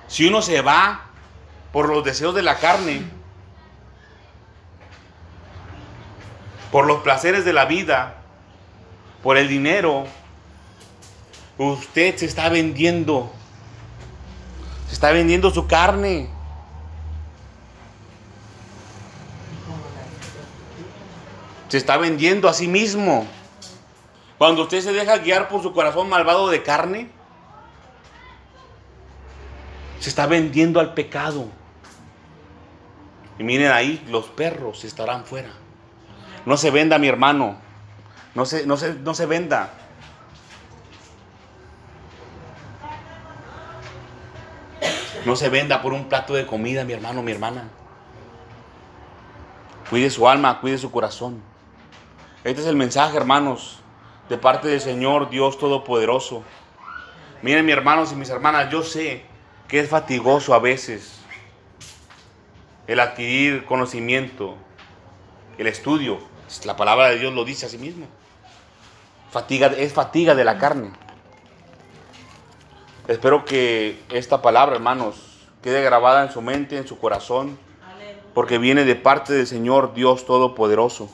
Si 0.07 0.27
uno 0.27 0.41
se 0.41 0.61
va 0.61 1.05
por 1.71 1.87
los 1.87 2.03
deseos 2.03 2.33
de 2.33 2.41
la 2.41 2.57
carne, 2.57 3.03
por 6.71 6.85
los 6.85 7.01
placeres 7.01 7.43
de 7.43 7.53
la 7.53 7.65
vida, 7.65 8.15
por 9.21 9.37
el 9.37 9.47
dinero, 9.47 10.05
usted 11.57 12.15
se 12.15 12.25
está 12.25 12.49
vendiendo. 12.49 13.31
Se 14.87 14.93
está 14.93 15.11
vendiendo 15.11 15.51
su 15.51 15.67
carne. 15.67 16.29
Se 21.67 21.77
está 21.77 21.97
vendiendo 21.97 22.49
a 22.49 22.53
sí 22.53 22.67
mismo. 22.67 23.27
Cuando 24.37 24.63
usted 24.63 24.81
se 24.81 24.91
deja 24.91 25.17
guiar 25.17 25.49
por 25.49 25.61
su 25.61 25.73
corazón 25.73 26.09
malvado 26.09 26.49
de 26.49 26.63
carne, 26.63 27.09
se 29.99 30.09
está 30.09 30.25
vendiendo 30.25 30.79
al 30.79 30.93
pecado. 30.93 31.47
Y 33.37 33.43
miren 33.43 33.71
ahí, 33.71 34.03
los 34.09 34.25
perros 34.25 34.83
estarán 34.83 35.25
fuera. 35.25 35.51
No 36.45 36.57
se 36.57 36.71
venda, 36.71 36.97
mi 36.97 37.07
hermano. 37.07 37.57
No 38.33 38.45
se, 38.45 38.65
no 38.65 38.77
se, 38.77 38.93
no 38.95 39.13
se 39.13 39.25
venda. 39.25 39.73
No 45.25 45.35
se 45.35 45.49
venda 45.49 45.81
por 45.81 45.93
un 45.93 46.05
plato 46.05 46.33
de 46.33 46.47
comida, 46.47 46.83
mi 46.83 46.93
hermano, 46.93 47.21
mi 47.21 47.31
hermana. 47.31 47.69
Cuide 49.89 50.09
su 50.09 50.27
alma, 50.27 50.59
cuide 50.61 50.77
su 50.77 50.89
corazón. 50.91 51.41
Este 52.43 52.61
es 52.61 52.67
el 52.67 52.75
mensaje, 52.75 53.17
hermanos, 53.17 53.79
de 54.29 54.37
parte 54.37 54.67
del 54.67 54.81
Señor 54.81 55.29
Dios 55.29 55.59
Todopoderoso. 55.59 56.43
Miren, 57.43 57.65
mis 57.65 57.75
hermanos 57.75 58.11
y 58.11 58.15
mis 58.15 58.29
hermanas, 58.29 58.71
yo 58.71 58.81
sé 58.81 59.23
que 59.67 59.79
es 59.79 59.89
fatigoso 59.89 60.53
a 60.53 60.59
veces 60.59 61.21
el 62.87 62.99
adquirir 62.99 63.65
conocimiento, 63.65 64.55
el 65.57 65.67
estudio. 65.67 66.30
La 66.65 66.75
palabra 66.75 67.09
de 67.09 67.17
Dios 67.17 67.33
lo 67.33 67.45
dice 67.45 67.65
a 67.65 67.69
sí 67.69 67.77
mismo. 67.77 68.05
Fatiga, 69.31 69.67
es 69.67 69.93
fatiga 69.93 70.35
de 70.35 70.43
la 70.43 70.57
carne. 70.57 70.91
Espero 73.07 73.45
que 73.45 73.99
esta 74.09 74.41
palabra, 74.41 74.75
hermanos, 74.75 75.15
quede 75.61 75.81
grabada 75.81 76.23
en 76.23 76.31
su 76.31 76.41
mente, 76.41 76.77
en 76.77 76.87
su 76.87 76.97
corazón, 76.99 77.57
porque 78.33 78.57
viene 78.57 78.85
de 78.85 78.95
parte 78.95 79.33
del 79.33 79.47
Señor 79.47 79.93
Dios 79.93 80.25
Todopoderoso. 80.25 81.09